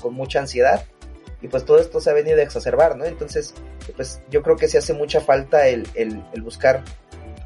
con 0.00 0.14
mucha 0.14 0.40
ansiedad, 0.40 0.84
y 1.40 1.48
pues 1.48 1.64
todo 1.64 1.78
esto 1.78 2.00
se 2.00 2.10
ha 2.10 2.14
venido 2.14 2.38
a 2.38 2.42
exacerbar, 2.42 2.96
¿no? 2.96 3.04
Entonces, 3.04 3.54
pues 3.94 4.20
yo 4.30 4.42
creo 4.42 4.56
que 4.56 4.68
se 4.68 4.78
hace 4.78 4.92
mucha 4.92 5.20
falta 5.20 5.68
el, 5.68 5.86
el, 5.94 6.20
buscar 6.42 6.82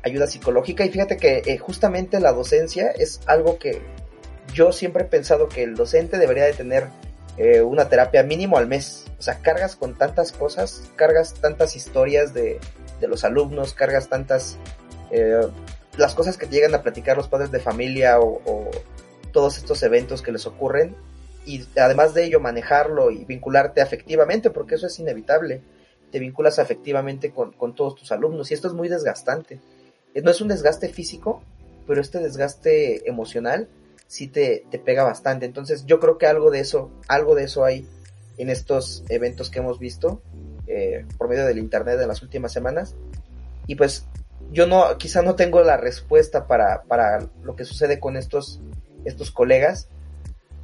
ayuda 0.03 0.27
psicológica 0.27 0.85
y 0.85 0.91
fíjate 0.91 1.17
que 1.17 1.43
eh, 1.45 1.59
justamente 1.59 2.19
la 2.19 2.33
docencia 2.33 2.91
es 2.91 3.21
algo 3.27 3.59
que 3.59 3.83
yo 4.55 4.73
siempre 4.73 5.05
he 5.05 5.07
pensado 5.07 5.49
que 5.49 5.63
el 5.63 5.75
docente 5.75 6.19
debería 6.19 6.45
de 6.45 6.55
tener 6.55 6.89
eh, 7.37 7.61
una 7.61 7.89
terapia 7.89 8.23
mínimo 8.23 8.57
al 8.57 8.67
mes. 8.67 9.05
O 9.19 9.23
sea, 9.23 9.39
cargas 9.41 9.77
con 9.77 9.97
tantas 9.97 10.33
cosas, 10.33 10.91
cargas 10.97 11.35
tantas 11.35 11.77
historias 11.77 12.35
de, 12.35 12.59
de 13.01 13.09
los 13.09 13.25
alumnos, 13.25 13.75
cargas 13.75 14.09
tantas... 14.09 14.59
Eh, 15.11 15.41
las 15.99 16.15
cosas 16.15 16.39
que 16.39 16.47
llegan 16.47 16.75
a 16.75 16.83
platicar 16.83 17.19
los 17.19 17.29
padres 17.29 17.51
de 17.51 17.61
familia 17.61 18.19
o, 18.19 18.41
o 18.47 18.71
todos 19.31 19.59
estos 19.59 19.83
eventos 19.83 20.23
que 20.23 20.33
les 20.33 20.47
ocurren 20.47 20.97
y 21.47 21.65
además 21.77 22.15
de 22.15 22.25
ello 22.25 22.41
manejarlo 22.41 23.11
y 23.11 23.25
vincularte 23.25 23.81
afectivamente, 23.81 24.51
porque 24.51 24.77
eso 24.77 24.87
es 24.87 24.99
inevitable, 24.99 25.63
te 26.11 26.19
vinculas 26.19 26.59
afectivamente 26.59 27.33
con, 27.33 27.75
todos 27.75 27.95
tus 27.95 28.13
alumnos 28.13 28.51
y 28.51 28.55
esto 28.55 28.69
es 28.69 28.75
muy 28.75 28.89
desgastante. 28.89 29.61
No 30.23 30.31
es 30.31 30.41
un 30.41 30.49
desgaste 30.49 30.89
físico, 30.89 31.43
pero 31.87 32.01
este 32.01 32.19
desgaste 32.19 33.09
emocional 33.09 33.69
sí 34.07 34.29
te, 34.29 34.67
te 34.71 34.79
pega 34.79 35.05
bastante. 35.05 35.47
Entonces 35.47 35.87
yo 35.87 35.99
creo 36.01 36.19
que 36.19 36.27
algo 36.27 36.51
de 36.51 36.61
eso, 36.61 36.91
algo 37.09 37.35
de 37.35 37.45
eso 37.45 37.65
hay 37.65 37.89
en 38.37 38.51
estos 38.51 39.05
eventos 39.09 39.51
que 39.51 39.61
hemos 39.61 39.79
visto 39.79 40.21
eh, 40.67 41.07
por 41.19 41.29
medio 41.29 41.45
del 41.47 41.59
internet 41.59 41.99
en 42.01 42.09
las 42.09 42.23
últimas 42.23 42.53
semanas. 42.53 42.95
Y 43.67 43.75
pues 43.75 44.07
yo 44.51 44.67
no, 44.67 44.97
quizá 44.99 45.23
no 45.23 45.35
tengo 45.35 45.63
la 45.63 45.77
respuesta 45.77 46.47
para, 46.47 46.83
para 46.83 47.27
lo 47.43 47.57
que 47.57 47.65
sucede 47.65 48.01
con 48.01 48.17
estos, 48.17 48.61
estos 49.05 49.31
colegas, 49.31 49.89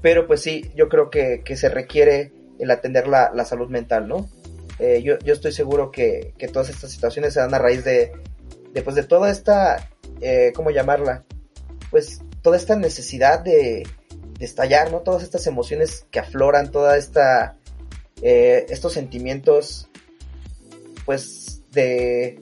pero 0.01 0.27
pues 0.27 0.43
sí, 0.43 0.71
yo 0.75 0.89
creo 0.89 1.11
que, 1.11 1.43
se 1.57 1.69
requiere 1.69 2.33
el 2.59 2.71
atender 2.71 3.09
la, 3.09 3.45
salud 3.45 3.69
mental, 3.69 4.09
¿no? 4.09 4.29
eh, 4.79 5.03
yo, 5.03 5.19
yo, 5.19 5.33
estoy 5.33 5.53
seguro 5.53 5.91
que, 5.91 6.35
que, 6.39 6.49
todas 6.49 6.71
estas 6.71 6.91
situaciones 6.91 7.35
se 7.35 7.41
dan 7.41 7.55
a 7.55 7.59
raíz 7.59 7.85
de, 7.85 8.13
de, 8.73 8.83
pues, 8.83 8.95
de 8.95 9.03
toda 9.03 9.31
esta, 9.31 9.91
eh, 10.21 10.53
¿cómo 10.55 10.71
llamarla? 10.71 11.25
Pues 11.91 12.21
toda 12.43 12.57
esta 12.57 12.77
necesidad 12.77 13.41
de, 13.41 13.87
de, 14.39 14.45
estallar, 14.45 14.93
¿no? 14.93 15.01
Todas 15.01 15.23
estas 15.23 15.47
emociones 15.47 16.07
que 16.11 16.21
afloran, 16.21 16.71
toda 16.71 16.97
esta, 16.97 17.57
eh, 18.23 18.67
estos 18.69 18.93
sentimientos, 18.93 19.89
pues, 21.05 21.63
de, 21.73 22.41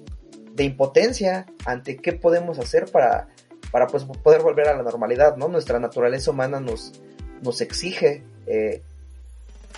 de 0.53 0.65
impotencia 0.65 1.47
ante 1.65 1.97
qué 1.97 2.13
podemos 2.13 2.59
hacer 2.59 2.87
para, 2.87 3.29
para 3.71 3.87
pues, 3.87 4.05
poder 4.05 4.43
volver 4.43 4.69
a 4.69 4.77
la 4.77 4.83
normalidad, 4.83 5.37
¿no? 5.37 5.49
Nuestra 5.49 5.81
naturaleza 5.81 6.33
humana 6.33 6.61
nos, 6.61 7.01
nos 7.43 7.61
exige 7.61 8.23
eh, 8.47 8.83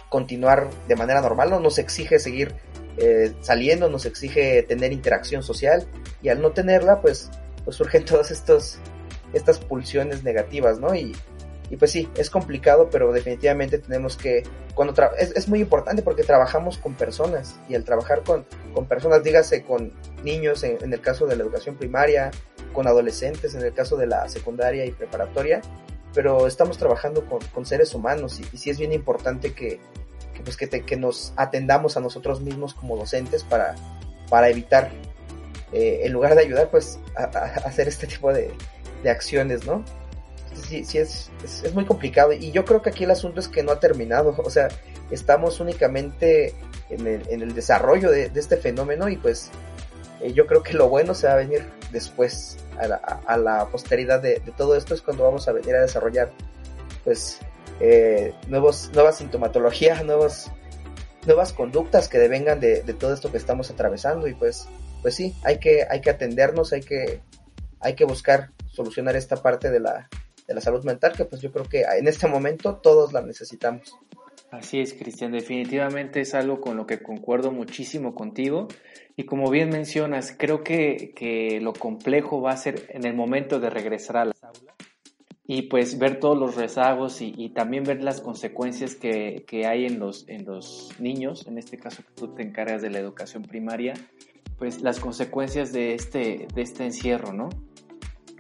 continuar 0.09 0.69
de 0.87 0.97
manera 0.97 1.21
normal, 1.21 1.51
¿no? 1.51 1.61
Nos 1.61 1.79
exige 1.79 2.19
seguir 2.19 2.55
eh, 2.97 3.33
saliendo, 3.41 3.89
nos 3.89 4.07
exige 4.07 4.63
tener 4.63 4.93
interacción 4.93 5.43
social 5.43 5.87
y 6.23 6.31
al 6.31 6.41
no 6.41 6.53
tenerla, 6.53 7.01
pues, 7.01 7.31
pues 7.65 7.77
surgen 7.77 8.05
todas 8.07 8.31
estos, 8.31 8.79
estas 9.33 9.59
pulsiones 9.59 10.25
negativas, 10.25 10.79
¿no? 10.79 10.95
Y, 10.95 11.15
y 11.71 11.77
pues 11.77 11.91
sí, 11.91 12.09
es 12.17 12.31
complicado, 12.31 12.89
pero 12.91 13.13
definitivamente 13.13 13.79
tenemos 13.79 14.17
que, 14.17 14.43
cuando 14.75 14.95
es, 15.19 15.33
es, 15.37 15.49
muy 15.49 15.61
importante 15.61 16.03
porque 16.03 16.23
trabajamos 16.23 16.79
con 16.79 16.95
personas 16.95 17.57
y 17.69 17.75
al 17.75 17.85
trabajar 17.85 18.23
con, 18.23 18.47
con 18.73 18.87
personas, 18.87 19.23
dígase 19.23 19.65
con 19.65 19.93
niños 20.25 20.63
en, 20.65 20.79
en, 20.83 20.93
el 20.93 21.01
caso 21.03 21.27
de 21.27 21.37
la 21.37 21.43
educación 21.43 21.77
primaria, 21.77 22.31
con 22.73 22.87
adolescentes 22.87 23.55
en 23.55 23.63
el 23.63 23.75
caso 23.75 23.97
de 23.97 24.07
la 24.07 24.29
secundaria 24.29 24.87
y 24.87 24.93
preparatoria, 24.93 25.61
pero 26.15 26.47
estamos 26.47 26.79
trabajando 26.79 27.27
con, 27.27 27.41
con 27.55 27.67
seres 27.67 27.95
humanos 27.95 28.41
y, 28.41 28.47
y, 28.55 28.59
sí 28.59 28.71
es 28.71 28.79
bien 28.79 28.93
importante 28.93 29.53
que, 29.53 29.81
pues 30.45 30.57
que, 30.57 30.67
te, 30.67 30.83
que, 30.83 30.97
nos 30.97 31.33
atendamos 31.37 31.97
a 31.97 32.01
nosotros 32.01 32.41
mismos 32.41 32.75
como 32.75 32.97
docentes 32.97 33.45
para, 33.45 33.75
para 34.29 34.49
evitar, 34.49 34.91
eh, 35.73 36.01
en 36.05 36.13
lugar 36.13 36.35
de 36.35 36.43
ayudar, 36.43 36.71
pues 36.71 36.99
a, 37.17 37.25
hacer 37.67 37.89
este 37.89 38.07
tipo 38.07 38.33
de, 38.33 38.51
de 39.03 39.11
acciones, 39.11 39.67
¿no? 39.67 39.85
sí, 40.55 40.85
sí 40.85 40.99
es, 40.99 41.31
es, 41.45 41.75
muy 41.75 41.85
complicado. 41.85 42.33
Y 42.33 42.51
yo 42.51 42.65
creo 42.65 42.83
que 42.83 42.91
aquí 42.91 43.05
el 43.05 43.11
asunto 43.11 43.41
es 43.41 43.49
que 43.49 43.63
no 43.63 43.73
ha 43.73 43.81
terminado. 43.81 44.35
O 44.45 44.51
sea, 44.51 44.69
estamos 45.11 45.61
únicamente 45.61 46.55
en 46.91 47.07
el, 47.07 47.23
en 47.29 47.43
el 47.43 47.55
desarrollo 47.55 48.11
de, 48.11 48.31
de, 48.31 48.41
este 48.41 48.57
fenómeno 48.57 49.09
y 49.09 49.17
pues 49.17 49.51
eh, 50.21 50.33
yo 50.33 50.47
creo 50.47 50.63
que 50.63 50.73
lo 50.73 50.89
bueno 50.89 51.15
se 51.15 51.27
va 51.27 51.35
a 51.35 51.37
venir 51.37 51.65
después, 51.93 52.57
a 52.79 52.87
la, 52.87 52.97
a 52.97 53.37
la 53.37 53.67
posteridad 53.67 54.21
de, 54.21 54.41
de, 54.41 54.53
todo 54.53 54.77
esto 54.77 54.95
es 54.95 55.03
cuando 55.03 55.25
vamos 55.25 55.49
a 55.49 55.53
venir 55.53 55.75
a 55.75 55.83
desarrollar 55.83 56.31
pues 57.05 57.41
eh, 57.81 58.35
nuevos, 58.49 58.91
nuevas 58.95 59.19
sintomatologías, 59.19 60.05
nuevas 61.27 61.53
conductas 61.53 62.09
que 62.09 62.19
devengan 62.19 62.61
de, 62.61 62.83
de 62.83 62.95
todo 62.95 63.15
esto 63.15 63.31
que 63.31 63.39
estamos 63.39 63.71
atravesando 63.71 64.29
y 64.29 64.35
pues, 64.35 64.69
pues 65.03 65.15
sí, 65.15 65.35
hay 65.45 65.59
que, 65.59 65.87
hay 65.89 66.01
que 66.01 66.11
atendernos, 66.11 66.73
hay 66.73 66.83
que, 66.83 67.21
hay 67.81 67.95
que 67.95 68.05
buscar 68.05 68.51
solucionar 68.71 69.17
esta 69.17 69.37
parte 69.37 69.71
de 69.71 69.81
la, 69.81 70.09
de 70.47 70.55
la 70.55 70.61
salud 70.61 70.85
mental, 70.85 71.13
que 71.13 71.25
pues 71.25 71.43
yo 71.43 71.53
creo 71.53 71.69
que 71.69 71.83
en 71.83 72.09
este 72.09 72.27
momento 72.27 72.77
todos 72.77 73.13
la 73.13 73.23
necesitamos. 73.23 73.95
Así 74.51 74.81
es, 74.81 74.95
Cristian, 74.95 75.33
definitivamente 75.33 76.21
es 76.21 76.35
algo 76.35 76.61
con 76.61 76.77
lo 76.77 76.87
que 76.87 77.01
concuerdo 77.01 77.53
muchísimo 77.53 78.15
contigo. 78.15 78.69
Y 79.15 79.25
como 79.25 79.51
bien 79.51 79.69
mencionas, 79.69 80.35
creo 80.37 80.65
que, 80.65 81.13
que 81.15 81.61
lo 81.61 81.73
complejo 81.75 82.41
va 82.41 82.53
a 82.53 82.57
ser 82.57 82.87
en 82.91 83.05
el 83.05 83.15
momento 83.15 83.61
de 83.61 83.69
regresar 83.69 84.17
a 84.17 84.25
las 84.25 84.43
aulas 84.43 84.75
y 85.51 85.63
pues 85.63 85.99
ver 85.99 86.21
todos 86.21 86.39
los 86.39 86.57
rezagos 86.57 87.23
y, 87.23 87.33
y 87.35 87.49
también 87.49 87.83
ver 87.83 88.05
las 88.05 88.21
consecuencias 88.21 88.95
que, 88.95 89.45
que, 89.47 89.67
hay 89.67 89.87
en 89.87 89.99
los, 89.99 90.29
en 90.29 90.45
los 90.45 90.93
niños, 90.99 91.47
en 91.47 91.57
este 91.57 91.79
caso 91.79 92.03
que 92.03 92.13
tú 92.15 92.29
te 92.35 92.43
encargas 92.43 92.83
de 92.83 92.91
la 92.91 92.99
educación 92.99 93.43
primaria, 93.43 93.95
pues 94.59 94.83
las 94.83 95.01
consecuencias 95.01 95.73
de 95.73 95.95
este, 95.95 96.49
de 96.55 96.63
este 96.63 96.85
encierro, 96.85 97.33
¿no? 97.33 97.49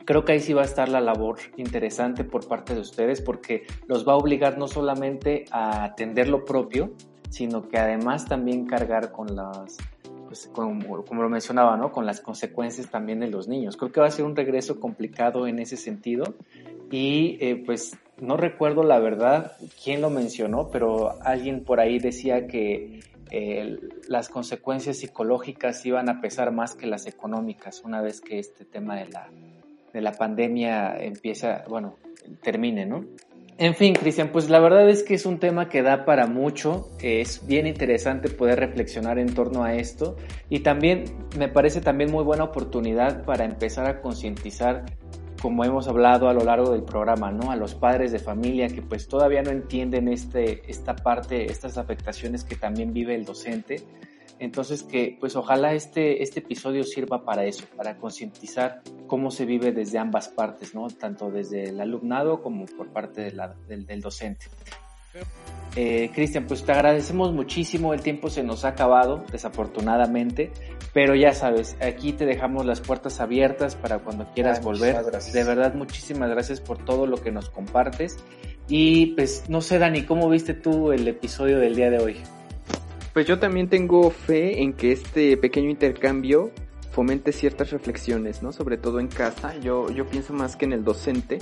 Creo 0.08 0.24
que 0.24 0.32
ahí 0.32 0.40
sí 0.40 0.54
va 0.54 0.62
a 0.62 0.64
estar 0.64 0.88
la 0.88 1.02
labor 1.02 1.36
interesante 1.58 2.24
por 2.24 2.48
parte 2.48 2.74
de 2.74 2.80
ustedes 2.80 3.20
porque 3.20 3.66
los 3.88 4.08
va 4.08 4.14
a 4.14 4.16
obligar 4.16 4.56
no 4.56 4.66
solamente 4.66 5.44
a 5.50 5.84
atender 5.84 6.30
lo 6.30 6.46
propio, 6.46 6.94
sino 7.28 7.68
que 7.68 7.76
además 7.76 8.24
también 8.24 8.64
cargar 8.64 9.12
con 9.12 9.36
las, 9.36 9.76
pues, 10.26 10.48
como, 10.50 11.04
como, 11.04 11.22
lo 11.22 11.28
mencionaba, 11.28 11.76
¿no? 11.76 11.92
Con 11.92 12.06
las 12.06 12.22
consecuencias 12.22 12.88
también 12.88 13.20
de 13.20 13.28
los 13.28 13.48
niños. 13.48 13.76
Creo 13.76 13.92
que 13.92 14.00
va 14.00 14.06
a 14.06 14.10
ser 14.10 14.24
un 14.24 14.34
regreso 14.34 14.80
complicado 14.80 15.46
en 15.46 15.58
ese 15.58 15.76
sentido 15.76 16.32
y 16.90 17.36
eh, 17.42 17.62
pues 17.66 17.94
no 18.16 18.38
recuerdo 18.38 18.84
la 18.84 19.00
verdad 19.00 19.58
quién 19.84 20.00
lo 20.00 20.08
mencionó, 20.08 20.70
pero 20.70 21.18
alguien 21.20 21.64
por 21.64 21.80
ahí 21.80 21.98
decía 21.98 22.46
que 22.46 23.00
eh, 23.30 23.76
las 24.08 24.30
consecuencias 24.30 24.96
psicológicas 24.96 25.84
iban 25.84 26.08
a 26.08 26.22
pesar 26.22 26.50
más 26.50 26.74
que 26.74 26.86
las 26.86 27.06
económicas 27.06 27.82
una 27.84 28.00
vez 28.00 28.22
que 28.22 28.38
este 28.38 28.64
tema 28.64 28.96
de 28.96 29.08
la 29.08 29.28
de 29.98 30.02
la 30.02 30.12
pandemia 30.12 30.96
empieza, 30.96 31.64
bueno, 31.68 31.96
termine, 32.40 32.86
¿no? 32.86 33.04
En 33.58 33.74
fin, 33.74 33.94
Cristian, 33.94 34.30
pues 34.30 34.48
la 34.48 34.60
verdad 34.60 34.88
es 34.88 35.02
que 35.02 35.14
es 35.14 35.26
un 35.26 35.40
tema 35.40 35.68
que 35.68 35.82
da 35.82 36.04
para 36.04 36.28
mucho, 36.28 36.90
es 37.02 37.44
bien 37.44 37.66
interesante 37.66 38.28
poder 38.28 38.60
reflexionar 38.60 39.18
en 39.18 39.34
torno 39.34 39.64
a 39.64 39.74
esto 39.74 40.14
y 40.48 40.60
también 40.60 41.02
me 41.36 41.48
parece 41.48 41.80
también 41.80 42.12
muy 42.12 42.22
buena 42.22 42.44
oportunidad 42.44 43.24
para 43.24 43.44
empezar 43.44 43.86
a 43.86 44.00
concientizar, 44.00 44.84
como 45.42 45.64
hemos 45.64 45.88
hablado 45.88 46.28
a 46.28 46.32
lo 46.32 46.44
largo 46.44 46.70
del 46.70 46.84
programa, 46.84 47.32
¿no? 47.32 47.50
A 47.50 47.56
los 47.56 47.74
padres 47.74 48.12
de 48.12 48.20
familia 48.20 48.68
que 48.68 48.82
pues 48.82 49.08
todavía 49.08 49.42
no 49.42 49.50
entienden 49.50 50.06
este, 50.06 50.62
esta 50.70 50.94
parte, 50.94 51.46
estas 51.46 51.76
afectaciones 51.76 52.44
que 52.44 52.54
también 52.54 52.92
vive 52.92 53.16
el 53.16 53.24
docente 53.24 53.82
entonces 54.38 54.82
que 54.82 55.16
pues 55.18 55.36
ojalá 55.36 55.74
este, 55.74 56.22
este 56.22 56.40
episodio 56.40 56.84
sirva 56.84 57.24
para 57.24 57.44
eso, 57.44 57.64
para 57.76 57.96
concientizar 57.98 58.82
cómo 59.08 59.32
se 59.32 59.44
vive 59.44 59.72
desde 59.72 59.98
ambas 59.98 60.28
partes, 60.28 60.74
¿no? 60.74 60.86
Tanto 60.88 61.30
desde 61.30 61.70
el 61.70 61.80
alumnado 61.80 62.40
como 62.40 62.66
por 62.66 62.88
parte 62.92 63.22
de 63.22 63.32
la, 63.32 63.54
del, 63.66 63.86
del, 63.86 64.00
docente. 64.00 64.46
Eh, 65.74 66.10
Cristian, 66.14 66.46
pues 66.46 66.64
te 66.64 66.72
agradecemos 66.72 67.32
muchísimo, 67.32 67.92
el 67.94 68.00
tiempo 68.00 68.30
se 68.30 68.42
nos 68.42 68.64
ha 68.64 68.68
acabado, 68.68 69.24
desafortunadamente, 69.32 70.52
pero 70.92 71.14
ya 71.14 71.32
sabes, 71.32 71.76
aquí 71.80 72.12
te 72.12 72.26
dejamos 72.26 72.66
las 72.66 72.80
puertas 72.80 73.20
abiertas 73.20 73.74
para 73.74 73.98
cuando 73.98 74.26
quieras 74.32 74.58
Ay, 74.58 74.64
volver. 74.64 74.96
De 75.04 75.44
verdad, 75.44 75.74
muchísimas 75.74 76.30
gracias 76.30 76.60
por 76.60 76.84
todo 76.84 77.06
lo 77.06 77.16
que 77.18 77.30
nos 77.30 77.50
compartes. 77.50 78.18
Y 78.68 79.14
pues 79.14 79.44
no 79.48 79.60
sé, 79.60 79.78
Dani, 79.78 80.02
¿cómo 80.02 80.28
viste 80.28 80.54
tú 80.54 80.92
el 80.92 81.08
episodio 81.08 81.58
del 81.58 81.74
día 81.74 81.90
de 81.90 81.98
hoy? 81.98 82.16
Pues 83.12 83.26
yo 83.26 83.38
también 83.38 83.68
tengo 83.68 84.10
fe 84.10 84.62
en 84.62 84.74
que 84.74 84.92
este 84.92 85.36
pequeño 85.36 85.70
intercambio 85.70 86.50
fomente 86.98 87.30
ciertas 87.30 87.70
reflexiones, 87.70 88.42
¿no? 88.42 88.50
Sobre 88.50 88.76
todo 88.76 88.98
en 88.98 89.06
casa. 89.06 89.56
Yo, 89.60 89.88
yo 89.88 90.04
pienso 90.06 90.32
más 90.32 90.56
que 90.56 90.64
en 90.64 90.72
el 90.72 90.82
docente, 90.82 91.38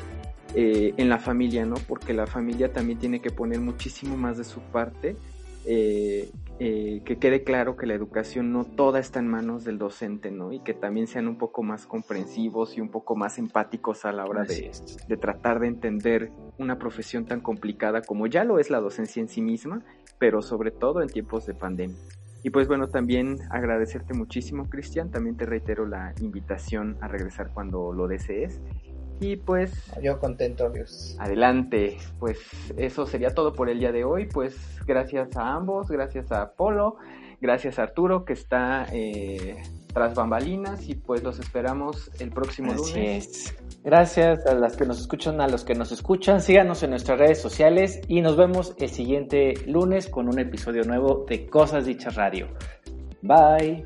eh, 0.55 0.93
en 0.99 1.09
la 1.09 1.19
familia, 1.19 1.65
¿no? 1.65 1.77
Porque 1.89 2.13
la 2.13 2.27
familia 2.27 2.75
también 2.75 2.99
tiene 2.99 3.23
que 3.23 3.31
poner 3.31 3.61
muchísimo 3.61 4.19
más 4.19 4.37
de 4.37 4.45
su 4.45 4.61
parte. 4.61 5.17
Eh, 5.65 6.31
eh, 6.59 7.01
que 7.07 7.17
quede 7.17 7.43
claro 7.43 7.75
que 7.75 7.87
la 7.87 7.95
educación 7.95 8.53
no 8.53 8.65
toda 8.67 9.01
está 9.01 9.19
en 9.19 9.29
manos 9.29 9.65
del 9.65 9.79
docente, 9.79 10.31
¿no? 10.31 10.53
Y 10.53 10.61
que 10.61 10.75
también 10.75 11.07
sean 11.07 11.27
un 11.27 11.39
poco 11.39 11.63
más 11.63 11.87
comprensivos 11.87 12.77
y 12.77 12.83
un 12.83 12.91
poco 12.91 13.17
más 13.17 13.39
empáticos 13.39 14.05
a 14.05 14.13
la 14.13 14.27
hora 14.27 14.43
de, 14.43 14.71
de, 15.09 15.17
tratar 15.17 15.61
de 15.61 15.69
entender 15.69 16.33
una 16.59 16.79
profesión 16.79 17.25
tan 17.25 17.41
complicada 17.41 18.03
como 18.03 18.27
ya 18.27 18.45
lo 18.45 18.59
es 18.59 18.69
la 18.69 18.81
docencia 18.81 19.23
en 19.23 19.29
sí 19.29 19.41
misma, 19.41 19.83
pero 20.19 20.43
sobre 20.43 20.71
todo 20.71 21.01
en 21.01 21.09
tiempos 21.09 21.47
de 21.47 21.55
pandemia. 21.55 21.97
Y 22.47 22.51
pues 22.51 22.69
bueno, 22.69 22.87
también 22.87 23.41
agradecerte 23.51 24.15
muchísimo, 24.15 24.69
Cristian. 24.71 25.11
También 25.11 25.37
te 25.37 25.47
reitero 25.47 25.85
la 25.85 26.15
invitación 26.21 26.97
a 27.01 27.09
regresar 27.09 27.51
cuando 27.53 27.93
lo 27.93 28.07
desees. 28.07 28.61
Y 29.19 29.35
pues... 29.35 29.91
Yo 30.01 30.21
contento, 30.21 30.67
amigos. 30.67 31.17
Adelante. 31.19 31.99
Pues 32.21 32.39
eso 32.77 33.05
sería 33.05 33.35
todo 33.35 33.53
por 33.53 33.69
el 33.69 33.81
día 33.81 33.91
de 33.91 34.05
hoy. 34.05 34.27
Pues 34.27 34.57
gracias 34.87 35.37
a 35.37 35.55
ambos, 35.55 35.89
gracias 35.89 36.31
a 36.31 36.53
Polo, 36.53 36.99
gracias 37.41 37.81
a 37.81 37.83
Arturo 37.83 38.25
que 38.25 38.35
está 38.35 38.87
eh, 38.93 39.61
tras 39.93 40.15
bambalinas 40.15 40.89
y 40.89 40.95
pues 40.95 41.25
los 41.25 41.41
esperamos 41.41 42.13
el 42.21 42.31
próximo 42.31 42.75
Así 42.75 42.93
lunes. 42.93 43.27
Es. 43.27 43.66
Gracias 43.87 44.45
a 44.47 44.55
las 44.55 44.77
que 44.77 44.85
nos 44.85 45.01
escuchan, 45.01 45.41
a 45.41 45.47
los 45.47 45.63
que 45.63 45.77
nos 45.77 45.93
escuchan. 45.93 46.41
Síganos 46.41 46.83
en 46.83 46.91
nuestras 46.91 47.21
redes 47.21 47.41
sociales 47.41 48.01
y 48.09 48.21
nos 48.21 48.37
vemos 48.37 48.75
el 48.79 48.89
siguiente 48.89 49.55
lunes 49.65 50.09
con 50.09 50.27
un 50.29 50.41
episodio 50.41 50.83
nuevo 50.83 51.25
de 51.29 51.47
Cosas 51.47 51.87
Dichas 51.87 52.17
Radio. 52.17 52.49
Bye. 53.23 53.85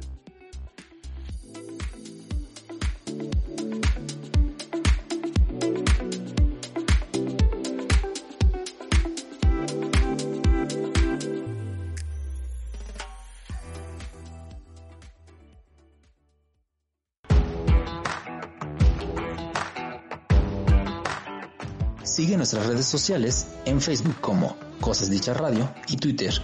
Sigue 22.21 22.37
nuestras 22.37 22.67
redes 22.67 22.85
sociales 22.85 23.47
en 23.65 23.81
Facebook 23.81 24.21
como 24.21 24.55
Cosas 24.79 25.09
Dichas 25.09 25.39
Radio 25.39 25.73
y 25.89 25.97
Twitter 25.97 26.35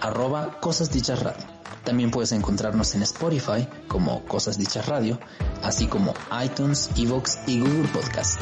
arroba 0.00 0.58
Cosas 0.58 0.90
Dichas 0.90 1.22
Radio. 1.22 1.44
También 1.84 2.10
puedes 2.10 2.32
encontrarnos 2.32 2.96
en 2.96 3.02
Spotify 3.02 3.64
como 3.86 4.24
Cosas 4.24 4.58
Dichas 4.58 4.86
Radio, 4.86 5.20
así 5.62 5.86
como 5.86 6.14
iTunes, 6.44 6.90
Evox 6.96 7.38
y 7.46 7.60
Google 7.60 7.86
Podcast. 7.92 8.40